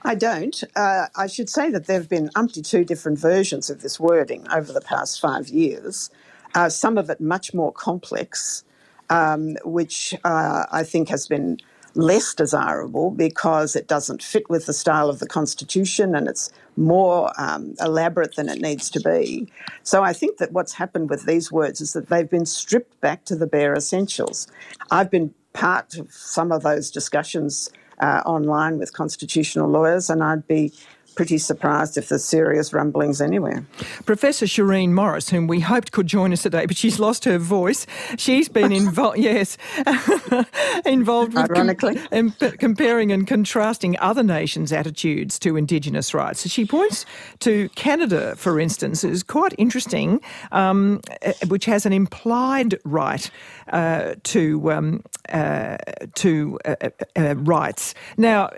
I 0.02 0.14
don't. 0.14 0.62
Uh, 0.76 1.06
I 1.14 1.26
should 1.26 1.50
say 1.50 1.70
that 1.70 1.86
there 1.86 1.98
have 1.98 2.08
been 2.08 2.30
umpty 2.34 2.62
two 2.62 2.84
different 2.84 3.18
versions 3.18 3.68
of 3.68 3.82
this 3.82 4.00
wording 4.00 4.46
over 4.50 4.72
the 4.72 4.80
past 4.80 5.20
five 5.20 5.48
years, 5.48 6.10
uh, 6.54 6.68
some 6.68 6.98
of 6.98 7.10
it 7.10 7.20
much 7.20 7.54
more 7.54 7.72
complex, 7.72 8.64
um, 9.08 9.56
which 9.64 10.14
uh, 10.24 10.64
I 10.72 10.84
think 10.84 11.08
has 11.08 11.26
been 11.26 11.58
less 11.94 12.34
desirable 12.34 13.10
because 13.10 13.74
it 13.74 13.88
doesn't 13.88 14.22
fit 14.22 14.48
with 14.48 14.66
the 14.66 14.72
style 14.72 15.10
of 15.10 15.18
the 15.18 15.26
Constitution 15.26 16.14
and 16.14 16.28
it's 16.28 16.50
more 16.76 17.32
um, 17.36 17.74
elaborate 17.80 18.36
than 18.36 18.48
it 18.48 18.60
needs 18.60 18.90
to 18.90 19.00
be. 19.00 19.48
So 19.82 20.02
I 20.02 20.12
think 20.12 20.38
that 20.38 20.52
what's 20.52 20.72
happened 20.74 21.10
with 21.10 21.26
these 21.26 21.50
words 21.50 21.80
is 21.80 21.92
that 21.94 22.08
they've 22.08 22.30
been 22.30 22.46
stripped 22.46 23.00
back 23.00 23.24
to 23.24 23.34
the 23.34 23.46
bare 23.46 23.74
essentials. 23.74 24.46
I've 24.90 25.10
been 25.10 25.34
part 25.52 25.96
of 25.96 26.12
some 26.12 26.52
of 26.52 26.62
those 26.62 26.92
discussions 26.92 27.70
uh, 28.00 28.22
online 28.26 28.78
with 28.78 28.92
constitutional 28.92 29.68
lawyers, 29.68 30.10
and 30.10 30.22
I'd 30.22 30.46
be 30.46 30.72
pretty 31.14 31.38
surprised 31.38 31.96
if 31.96 32.08
there's 32.08 32.24
serious 32.24 32.72
rumblings 32.72 33.20
anywhere. 33.20 33.64
Professor 34.06 34.46
Shireen 34.46 34.90
Morris, 34.90 35.30
whom 35.30 35.46
we 35.46 35.60
hoped 35.60 35.92
could 35.92 36.06
join 36.06 36.32
us 36.32 36.42
today, 36.42 36.66
but 36.66 36.76
she's 36.76 36.98
lost 36.98 37.24
her 37.24 37.38
voice. 37.38 37.86
She's 38.16 38.48
been 38.48 38.72
involved, 38.72 39.18
yes, 39.30 39.58
involved 40.86 41.34
with 41.34 41.50
Ironically. 41.50 41.96
Com- 42.10 42.34
comparing 42.58 43.12
and 43.12 43.26
contrasting 43.26 43.98
other 43.98 44.22
nations' 44.22 44.72
attitudes 44.72 45.38
to 45.40 45.56
Indigenous 45.56 46.14
rights. 46.14 46.48
She 46.48 46.64
points 46.64 47.04
to 47.40 47.68
Canada, 47.70 48.34
for 48.36 48.58
instance, 48.58 49.04
is 49.04 49.22
quite 49.22 49.54
interesting, 49.58 50.20
um, 50.52 51.00
eh, 51.22 51.32
which 51.48 51.64
has 51.66 51.86
an 51.86 51.92
implied 51.92 52.78
right 52.84 53.30
uh, 53.72 54.14
to 54.24 54.72
um, 54.72 55.02
uh, 55.28 55.76
to 56.14 56.58
uh, 56.64 56.74
uh, 56.80 56.90
uh 57.16 57.34
rights. 57.36 57.94
Now, 58.16 58.50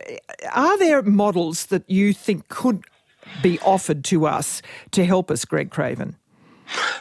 are 0.53 0.79
there 0.79 1.03
models 1.03 1.67
that 1.67 1.89
you 1.89 2.13
think 2.13 2.49
could 2.53 2.85
be 3.43 3.59
offered 3.61 4.05
to 4.05 4.27
us 4.27 4.61
to 4.91 5.07
help 5.07 5.31
us, 5.31 5.47
Greg 5.47 5.71
Craven? 5.71 6.17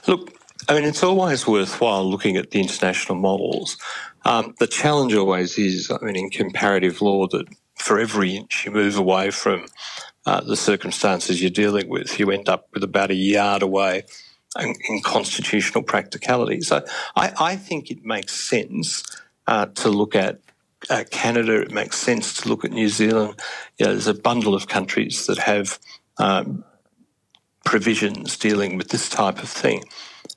Look, 0.08 0.34
I 0.70 0.76
mean, 0.76 0.86
it's 0.86 1.04
always 1.04 1.46
worthwhile 1.46 2.10
looking 2.10 2.38
at 2.38 2.52
the 2.52 2.62
international 2.62 3.18
models. 3.18 3.78
Um, 4.24 4.56
the 4.60 4.68
challenge 4.68 5.14
always 5.14 5.58
is, 5.58 5.92
I 5.92 6.04
mean, 6.04 6.16
in 6.16 6.30
comparative 6.30 7.02
law, 7.02 7.28
that 7.28 7.48
for 7.76 8.00
every 8.00 8.38
inch 8.38 8.66
you 8.66 8.72
move 8.72 8.98
away 8.98 9.30
from 9.32 9.66
uh, 10.26 10.40
the 10.42 10.56
circumstances 10.56 11.42
you're 11.42 11.52
dealing 11.52 11.90
with, 11.90 12.18
you 12.18 12.32
end 12.32 12.48
up 12.48 12.70
with 12.74 12.84
about 12.84 13.12
a 13.12 13.16
yard 13.16 13.62
away 13.62 14.04
in, 14.58 14.74
in 14.88 15.02
constitutional 15.02 15.84
practicality. 15.84 16.62
So 16.62 16.86
I, 17.16 17.34
I, 17.40 17.56
think 17.58 17.92
it 17.92 18.06
makes 18.06 18.34
sense 18.34 19.04
uh, 19.48 19.66
to 19.66 19.90
look 19.90 20.16
at 20.16 20.40
uh, 20.90 21.04
Canada, 21.12 21.62
it 21.62 21.72
makes 21.72 21.98
sense 21.98 22.34
to 22.36 22.50
look 22.50 22.66
at 22.66 22.72
New 22.72 22.90
Zealand. 22.90 23.40
You 23.78 23.86
know, 23.86 23.92
there's 23.94 24.08
a 24.08 24.14
bundle 24.14 24.56
of 24.56 24.68
countries 24.68 25.28
that 25.28 25.38
have 25.38 25.80
um, 26.18 26.64
provisions 27.66 28.38
dealing 28.38 28.78
with 28.78 28.90
this 28.90 29.10
type 29.10 29.42
of 29.42 29.50
thing. 29.50 29.84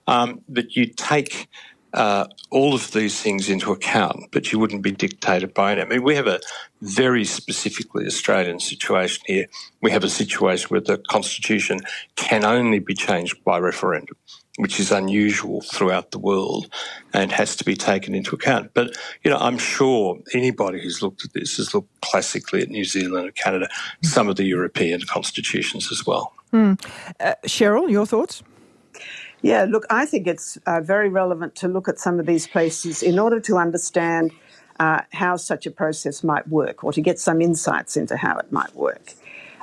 Um, 0.06 0.42
but 0.48 0.76
you 0.76 0.86
take 0.86 1.48
uh, 1.94 2.26
all 2.50 2.74
of 2.74 2.90
these 2.92 3.20
things 3.22 3.48
into 3.48 3.72
account, 3.72 4.26
but 4.32 4.52
you 4.52 4.58
wouldn't 4.58 4.82
be 4.82 4.90
dictated 4.90 5.54
by 5.54 5.72
it. 5.72 5.78
I 5.78 5.84
mean, 5.84 6.02
we 6.02 6.16
have 6.16 6.26
a 6.26 6.40
very 6.82 7.24
specifically 7.24 8.04
Australian 8.04 8.60
situation 8.60 9.22
here. 9.26 9.46
We 9.80 9.92
have 9.92 10.04
a 10.04 10.10
situation 10.10 10.68
where 10.68 10.80
the 10.80 10.98
constitution 10.98 11.80
can 12.16 12.44
only 12.44 12.80
be 12.80 12.94
changed 12.94 13.42
by 13.44 13.58
referendum 13.58 14.16
which 14.56 14.78
is 14.78 14.92
unusual 14.92 15.60
throughout 15.62 16.12
the 16.12 16.18
world 16.18 16.72
and 17.12 17.32
has 17.32 17.56
to 17.56 17.64
be 17.64 17.74
taken 17.74 18.14
into 18.14 18.34
account. 18.34 18.70
But, 18.72 18.96
you 19.24 19.30
know, 19.30 19.36
I'm 19.38 19.58
sure 19.58 20.18
anybody 20.32 20.80
who's 20.80 21.02
looked 21.02 21.24
at 21.24 21.32
this 21.32 21.56
has 21.56 21.74
looked 21.74 22.00
classically 22.02 22.62
at 22.62 22.68
New 22.68 22.84
Zealand 22.84 23.26
and 23.26 23.34
Canada, 23.34 23.68
some 24.02 24.28
of 24.28 24.36
the 24.36 24.44
European 24.44 25.00
constitutions 25.02 25.90
as 25.90 26.06
well. 26.06 26.32
Mm. 26.52 26.80
Uh, 27.18 27.34
Cheryl, 27.46 27.90
your 27.90 28.06
thoughts? 28.06 28.44
Yeah, 29.42 29.64
look, 29.64 29.84
I 29.90 30.06
think 30.06 30.26
it's 30.26 30.56
uh, 30.66 30.80
very 30.80 31.08
relevant 31.08 31.56
to 31.56 31.68
look 31.68 31.88
at 31.88 31.98
some 31.98 32.20
of 32.20 32.26
these 32.26 32.46
places 32.46 33.02
in 33.02 33.18
order 33.18 33.40
to 33.40 33.56
understand 33.56 34.32
uh, 34.78 35.02
how 35.12 35.36
such 35.36 35.66
a 35.66 35.70
process 35.70 36.22
might 36.22 36.48
work 36.48 36.84
or 36.84 36.92
to 36.92 37.00
get 37.00 37.18
some 37.18 37.42
insights 37.42 37.96
into 37.96 38.16
how 38.16 38.38
it 38.38 38.52
might 38.52 38.74
work. 38.74 39.14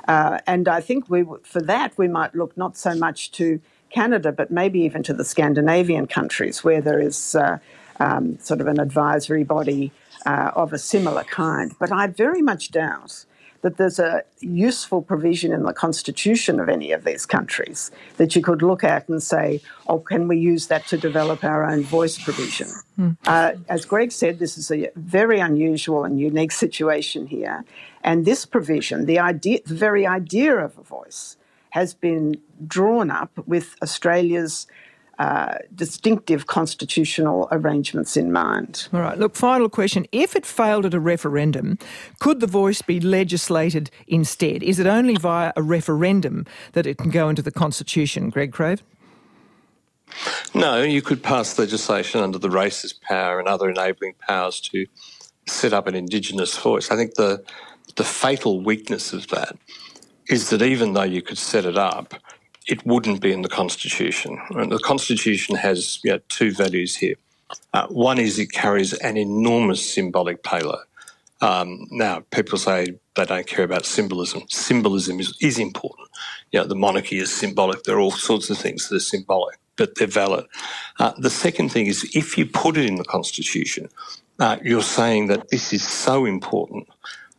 Uh, 0.06 0.38
and 0.46 0.68
I 0.68 0.80
think 0.80 1.08
we, 1.08 1.24
for 1.42 1.62
that, 1.62 1.96
we 1.96 2.08
might 2.08 2.34
look 2.34 2.56
not 2.56 2.76
so 2.76 2.94
much 2.94 3.32
to 3.32 3.60
Canada, 3.92 4.32
but 4.32 4.50
maybe 4.50 4.80
even 4.80 5.02
to 5.04 5.14
the 5.14 5.24
Scandinavian 5.24 6.06
countries 6.06 6.64
where 6.64 6.80
there 6.80 7.00
is 7.00 7.34
uh, 7.34 7.58
um, 8.00 8.38
sort 8.38 8.60
of 8.60 8.66
an 8.66 8.80
advisory 8.80 9.44
body 9.44 9.92
uh, 10.26 10.50
of 10.54 10.72
a 10.72 10.78
similar 10.78 11.24
kind. 11.24 11.72
But 11.78 11.92
I 11.92 12.06
very 12.06 12.42
much 12.42 12.70
doubt 12.70 13.24
that 13.62 13.76
there's 13.76 14.00
a 14.00 14.24
useful 14.40 15.02
provision 15.02 15.52
in 15.52 15.62
the 15.62 15.72
constitution 15.72 16.58
of 16.58 16.68
any 16.68 16.90
of 16.90 17.04
these 17.04 17.24
countries 17.24 17.92
that 18.16 18.34
you 18.34 18.42
could 18.42 18.60
look 18.60 18.82
at 18.82 19.08
and 19.08 19.22
say, 19.22 19.60
oh, 19.86 20.00
can 20.00 20.26
we 20.26 20.36
use 20.36 20.66
that 20.66 20.84
to 20.88 20.98
develop 20.98 21.44
our 21.44 21.64
own 21.64 21.82
voice 21.82 22.18
provision? 22.18 22.68
Mm. 22.98 23.16
Uh, 23.24 23.52
as 23.68 23.84
Greg 23.84 24.10
said, 24.10 24.40
this 24.40 24.58
is 24.58 24.70
a 24.70 24.90
very 24.96 25.38
unusual 25.38 26.04
and 26.04 26.18
unique 26.18 26.52
situation 26.52 27.26
here. 27.28 27.64
And 28.02 28.24
this 28.24 28.44
provision, 28.44 29.06
the 29.06 29.20
idea, 29.20 29.60
the 29.64 29.76
very 29.76 30.06
idea 30.06 30.56
of 30.56 30.76
a 30.76 30.82
voice, 30.82 31.36
has 31.72 31.94
been 31.94 32.38
drawn 32.66 33.10
up 33.10 33.30
with 33.46 33.76
Australia's 33.82 34.66
uh, 35.18 35.54
distinctive 35.74 36.46
constitutional 36.46 37.48
arrangements 37.50 38.14
in 38.14 38.30
mind. 38.30 38.88
All 38.92 39.00
right. 39.00 39.18
Look, 39.18 39.34
final 39.34 39.70
question. 39.70 40.06
If 40.12 40.36
it 40.36 40.44
failed 40.44 40.84
at 40.84 40.92
a 40.92 41.00
referendum, 41.00 41.78
could 42.20 42.40
the 42.40 42.46
voice 42.46 42.82
be 42.82 43.00
legislated 43.00 43.90
instead? 44.06 44.62
Is 44.62 44.78
it 44.78 44.86
only 44.86 45.16
via 45.16 45.52
a 45.56 45.62
referendum 45.62 46.44
that 46.72 46.86
it 46.86 46.98
can 46.98 47.10
go 47.10 47.30
into 47.30 47.40
the 47.40 47.50
Constitution, 47.50 48.28
Greg 48.28 48.52
Craven? 48.52 48.84
No, 50.54 50.82
you 50.82 51.00
could 51.00 51.22
pass 51.22 51.58
legislation 51.58 52.20
under 52.20 52.38
the 52.38 52.50
races 52.50 52.92
power 52.92 53.38
and 53.38 53.48
other 53.48 53.70
enabling 53.70 54.12
powers 54.28 54.60
to 54.60 54.86
set 55.46 55.72
up 55.72 55.86
an 55.86 55.94
Indigenous 55.94 56.54
voice. 56.58 56.90
I 56.90 56.96
think 56.96 57.14
the 57.14 57.42
the 57.96 58.04
fatal 58.04 58.60
weakness 58.60 59.12
of 59.12 59.28
that 59.28 59.56
is 60.32 60.50
that 60.50 60.62
even 60.62 60.94
though 60.94 61.02
you 61.02 61.22
could 61.22 61.38
set 61.38 61.64
it 61.64 61.76
up, 61.76 62.14
it 62.66 62.84
wouldn't 62.86 63.20
be 63.20 63.32
in 63.32 63.42
the 63.42 63.48
Constitution. 63.48 64.40
And 64.50 64.72
the 64.72 64.78
Constitution 64.78 65.56
has 65.56 66.00
you 66.02 66.12
know, 66.12 66.20
two 66.28 66.52
values 66.52 66.96
here. 66.96 67.16
Uh, 67.74 67.86
one 67.88 68.18
is 68.18 68.38
it 68.38 68.52
carries 68.52 68.94
an 68.94 69.16
enormous 69.16 69.94
symbolic 69.94 70.42
payload. 70.42 70.86
Um, 71.42 71.86
now, 71.90 72.20
people 72.30 72.56
say 72.56 72.86
they 73.16 73.24
don't 73.26 73.46
care 73.46 73.64
about 73.64 73.84
symbolism. 73.84 74.44
Symbolism 74.48 75.20
is, 75.20 75.36
is 75.40 75.58
important. 75.58 76.08
You 76.52 76.60
know, 76.60 76.66
the 76.66 76.76
monarchy 76.76 77.18
is 77.18 77.34
symbolic. 77.34 77.82
There 77.82 77.96
are 77.96 78.00
all 78.00 78.12
sorts 78.12 78.48
of 78.48 78.56
things 78.56 78.88
that 78.88 78.96
are 78.96 79.00
symbolic, 79.00 79.58
but 79.76 79.96
they're 79.96 80.06
valid. 80.06 80.46
Uh, 80.98 81.12
the 81.18 81.30
second 81.30 81.70
thing 81.70 81.86
is 81.86 82.08
if 82.14 82.38
you 82.38 82.46
put 82.46 82.76
it 82.76 82.86
in 82.86 82.94
the 82.94 83.04
Constitution, 83.04 83.88
uh, 84.38 84.56
you're 84.62 84.82
saying 84.82 85.26
that 85.26 85.48
this 85.48 85.72
is 85.72 85.86
so 85.86 86.24
important 86.24 86.88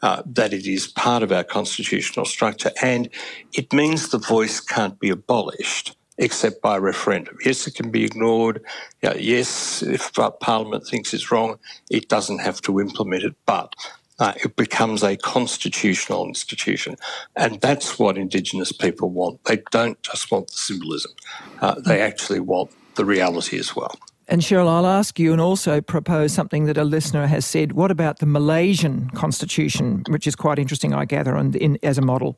uh, 0.03 0.21
that 0.25 0.53
it 0.53 0.67
is 0.67 0.85
part 0.85 1.23
of 1.23 1.31
our 1.31 1.43
constitutional 1.43 2.25
structure, 2.25 2.71
and 2.81 3.09
it 3.53 3.73
means 3.73 4.09
the 4.09 4.19
voice 4.19 4.59
can't 4.59 4.99
be 4.99 5.09
abolished 5.09 5.95
except 6.17 6.61
by 6.61 6.77
referendum. 6.77 7.35
Yes, 7.43 7.65
it 7.65 7.73
can 7.73 7.89
be 7.89 8.03
ignored. 8.03 8.61
yes, 9.01 9.81
if 9.81 10.13
Parliament 10.41 10.85
thinks 10.85 11.13
it's 11.13 11.31
wrong, 11.31 11.57
it 11.89 12.07
doesn't 12.07 12.39
have 12.39 12.61
to 12.61 12.79
implement 12.79 13.23
it, 13.23 13.35
but 13.47 13.73
uh, 14.19 14.33
it 14.43 14.55
becomes 14.55 15.03
a 15.03 15.17
constitutional 15.17 16.27
institution. 16.27 16.95
And 17.35 17.59
that's 17.61 17.97
what 17.97 18.17
Indigenous 18.17 18.71
people 18.71 19.09
want. 19.09 19.43
They 19.45 19.63
don't 19.71 19.99
just 20.03 20.29
want 20.31 20.49
the 20.49 20.57
symbolism, 20.57 21.13
uh, 21.61 21.79
they 21.79 22.01
actually 22.01 22.41
want 22.41 22.71
the 22.95 23.05
reality 23.05 23.57
as 23.57 23.75
well. 23.75 23.97
And 24.27 24.41
Cheryl, 24.41 24.67
I'll 24.69 24.87
ask 24.87 25.19
you 25.19 25.31
and 25.33 25.41
also 25.41 25.81
propose 25.81 26.33
something 26.33 26.65
that 26.65 26.77
a 26.77 26.83
listener 26.83 27.27
has 27.27 27.45
said. 27.45 27.73
What 27.73 27.91
about 27.91 28.19
the 28.19 28.25
Malaysian 28.25 29.09
constitution, 29.09 30.03
which 30.09 30.27
is 30.27 30.35
quite 30.35 30.59
interesting, 30.59 30.93
I 30.93 31.05
gather, 31.05 31.35
and 31.35 31.55
in, 31.55 31.77
as 31.83 31.97
a 31.97 32.01
model? 32.01 32.37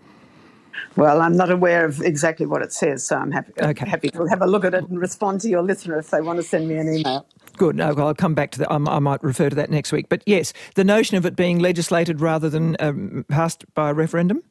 Well, 0.96 1.22
I'm 1.22 1.36
not 1.36 1.52
aware 1.52 1.86
of 1.86 2.02
exactly 2.02 2.46
what 2.46 2.62
it 2.62 2.72
says, 2.74 3.06
so 3.06 3.18
I'm 3.18 3.32
happy, 3.32 3.52
Okay. 3.62 3.88
happy 3.88 4.10
to 4.10 4.26
have 4.26 4.42
a 4.42 4.48
look 4.48 4.64
at 4.66 4.74
it 4.74 4.88
and 4.88 5.00
respond 5.00 5.42
to 5.42 5.50
your 5.50 5.62
listener 5.62 5.98
if 6.00 6.10
they 6.10 6.22
want 6.22 6.38
to 6.38 6.44
send 6.44 6.68
me 6.70 6.78
an 6.78 6.88
email. 6.94 7.26
Good. 7.58 7.76
No, 7.76 7.94
I'll 7.98 8.14
come 8.16 8.34
back 8.34 8.52
to 8.52 8.60
that. 8.60 8.72
I 8.72 8.78
might 8.78 9.24
refer 9.24 9.50
to 9.50 9.56
that 9.56 9.70
next 9.70 9.92
week. 9.92 10.08
But 10.10 10.24
yes, 10.26 10.54
the 10.76 10.84
notion 10.84 11.18
of 11.18 11.26
it 11.26 11.36
being 11.36 11.60
legislated 11.60 12.20
rather 12.20 12.50
than 12.50 12.76
um, 12.80 13.26
passed 13.30 13.66
by 13.76 13.90
a 13.90 13.94
referendum. 13.94 14.42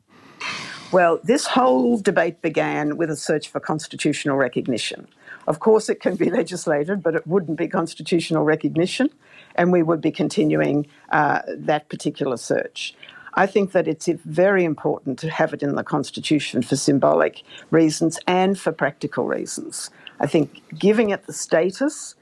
Well, 0.95 1.19
this 1.25 1.45
whole 1.45 1.99
debate 1.99 2.41
began 2.41 2.97
with 2.97 3.11
a 3.11 3.17
search 3.17 3.49
for 3.49 3.59
constitutional 3.59 4.37
recognition. 4.37 5.09
Of 5.49 5.59
course, 5.59 5.89
it 5.89 5.99
can 5.99 6.15
be 6.15 6.31
legislated, 6.41 7.03
but 7.03 7.17
it 7.17 7.27
wouldn't 7.27 7.59
be 7.59 7.67
constitutional 7.67 8.45
recognition, 8.45 9.11
and 9.57 9.73
we 9.73 9.83
would 9.83 10.01
be 10.01 10.13
continuing 10.13 10.87
uh, 11.11 11.41
that 11.49 11.89
particular 11.89 12.37
search. 12.37 12.95
I 13.35 13.47
think 13.47 13.73
that 13.73 13.89
it's 13.89 14.07
very 14.25 14.63
important 14.63 15.19
to 15.19 15.31
have 15.31 15.53
it 15.53 15.65
in 15.65 15.75
the 15.75 15.83
Constitution 15.83 16.63
for 16.63 16.77
symbolic 16.77 17.43
reasons 17.73 18.21
and 18.29 18.57
for 18.57 18.71
practical 18.71 19.27
reasons. 19.27 19.91
I 20.21 20.29
think 20.29 20.63
giving 20.79 21.11
it 21.11 21.27
the 21.27 21.33
status 21.33 22.15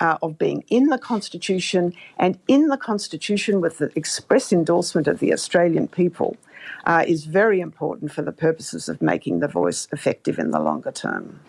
uh, 0.00 0.18
of 0.22 0.38
being 0.38 0.64
in 0.68 0.86
the 0.86 0.98
Constitution 0.98 1.92
and 2.18 2.38
in 2.48 2.68
the 2.68 2.76
Constitution 2.76 3.60
with 3.60 3.78
the 3.78 3.90
express 3.94 4.52
endorsement 4.52 5.06
of 5.06 5.20
the 5.20 5.32
Australian 5.32 5.88
people 5.88 6.36
uh, 6.84 7.04
is 7.06 7.24
very 7.24 7.60
important 7.60 8.12
for 8.12 8.22
the 8.22 8.32
purposes 8.32 8.88
of 8.88 9.00
making 9.02 9.40
the 9.40 9.48
voice 9.48 9.88
effective 9.92 10.38
in 10.38 10.50
the 10.50 10.60
longer 10.60 10.90
term. 10.90 11.40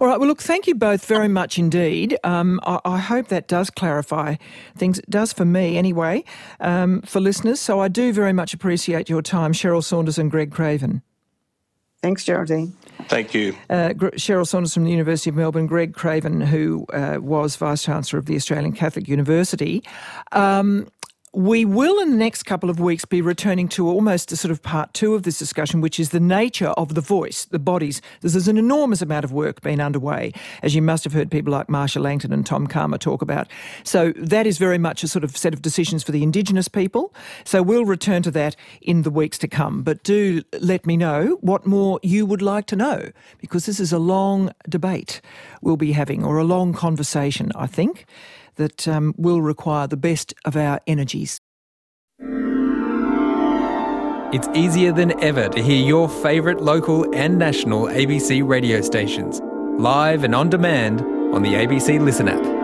All 0.00 0.06
right. 0.06 0.18
Well, 0.18 0.28
look, 0.28 0.42
thank 0.42 0.66
you 0.66 0.74
both 0.74 1.06
very 1.06 1.28
much 1.28 1.58
indeed. 1.58 2.18
Um, 2.24 2.60
I, 2.64 2.80
I, 2.84 2.98
hope 2.98 3.28
that 3.28 3.48
does 3.48 3.70
clarify 3.70 4.36
things. 4.76 4.98
It 4.98 5.10
does 5.10 5.32
for 5.32 5.44
me 5.44 5.76
anyway, 5.76 6.24
um, 6.60 7.02
for 7.02 7.20
listeners. 7.20 7.60
So 7.60 7.80
I 7.80 7.88
do 7.88 8.12
very 8.12 8.32
much 8.32 8.54
appreciate 8.54 9.08
your 9.08 9.22
time, 9.22 9.52
Cheryl 9.52 9.82
Saunders 9.82 10.18
and 10.18 10.30
Greg 10.30 10.50
Craven. 10.50 11.02
Thanks, 12.02 12.24
Geraldine. 12.24 12.74
Thank 13.08 13.34
you. 13.34 13.54
Uh, 13.68 13.90
Cheryl 13.94 14.46
Saunders 14.46 14.74
from 14.74 14.84
the 14.84 14.90
University 14.90 15.30
of 15.30 15.36
Melbourne, 15.36 15.66
Greg 15.66 15.94
Craven, 15.94 16.40
who 16.40 16.86
uh, 16.92 17.18
was 17.20 17.56
Vice 17.56 17.82
Chancellor 17.82 18.18
of 18.18 18.26
the 18.26 18.36
Australian 18.36 18.72
Catholic 18.72 19.08
University. 19.08 19.82
Um, 20.32 20.88
we 21.32 21.64
will, 21.64 22.00
in 22.00 22.10
the 22.10 22.16
next 22.16 22.42
couple 22.42 22.68
of 22.68 22.80
weeks, 22.80 23.04
be 23.04 23.22
returning 23.22 23.68
to 23.68 23.88
almost 23.88 24.32
a 24.32 24.36
sort 24.36 24.50
of 24.50 24.62
part 24.62 24.92
two 24.94 25.14
of 25.14 25.22
this 25.22 25.38
discussion, 25.38 25.80
which 25.80 26.00
is 26.00 26.10
the 26.10 26.18
nature 26.18 26.70
of 26.70 26.94
the 26.94 27.00
voice, 27.00 27.44
the 27.44 27.58
bodies. 27.60 28.02
There's 28.20 28.48
an 28.48 28.58
enormous 28.58 29.00
amount 29.00 29.24
of 29.24 29.32
work 29.32 29.60
being 29.60 29.78
underway, 29.78 30.32
as 30.62 30.74
you 30.74 30.82
must 30.82 31.04
have 31.04 31.12
heard 31.12 31.30
people 31.30 31.52
like 31.52 31.68
Marcia 31.68 32.00
Langton 32.00 32.32
and 32.32 32.44
Tom 32.44 32.66
Calma 32.66 32.98
talk 32.98 33.22
about. 33.22 33.48
So 33.84 34.12
that 34.16 34.44
is 34.44 34.58
very 34.58 34.78
much 34.78 35.04
a 35.04 35.08
sort 35.08 35.22
of 35.22 35.36
set 35.36 35.54
of 35.54 35.62
decisions 35.62 36.02
for 36.02 36.10
the 36.10 36.24
Indigenous 36.24 36.66
people. 36.66 37.14
So 37.44 37.62
we'll 37.62 37.84
return 37.84 38.22
to 38.24 38.32
that 38.32 38.56
in 38.82 39.02
the 39.02 39.10
weeks 39.10 39.38
to 39.38 39.48
come. 39.48 39.82
But 39.82 40.02
do 40.02 40.42
let 40.60 40.84
me 40.84 40.96
know 40.96 41.38
what 41.42 41.64
more 41.64 42.00
you 42.02 42.26
would 42.26 42.42
like 42.42 42.66
to 42.66 42.76
know, 42.76 43.10
because 43.38 43.66
this 43.66 43.78
is 43.78 43.92
a 43.92 44.00
long 44.00 44.50
debate 44.68 45.20
we'll 45.62 45.76
be 45.76 45.92
having, 45.92 46.24
or 46.24 46.38
a 46.38 46.44
long 46.44 46.72
conversation, 46.72 47.52
I 47.54 47.68
think 47.68 48.06
that 48.56 48.86
um, 48.88 49.14
will 49.16 49.42
require 49.42 49.86
the 49.86 49.96
best 49.96 50.34
of 50.44 50.56
our 50.56 50.80
energies. 50.86 51.40
It's 54.32 54.48
easier 54.54 54.92
than 54.92 55.20
ever 55.20 55.48
to 55.48 55.60
hear 55.60 55.84
your 55.84 56.08
favourite 56.08 56.60
local 56.60 57.12
and 57.14 57.36
national 57.36 57.86
ABC 57.86 58.46
radio 58.46 58.80
stations, 58.80 59.40
live 59.80 60.22
and 60.22 60.36
on 60.36 60.50
demand 60.50 61.00
on 61.34 61.42
the 61.42 61.54
ABC 61.54 62.00
Listen 62.00 62.28
app. 62.28 62.59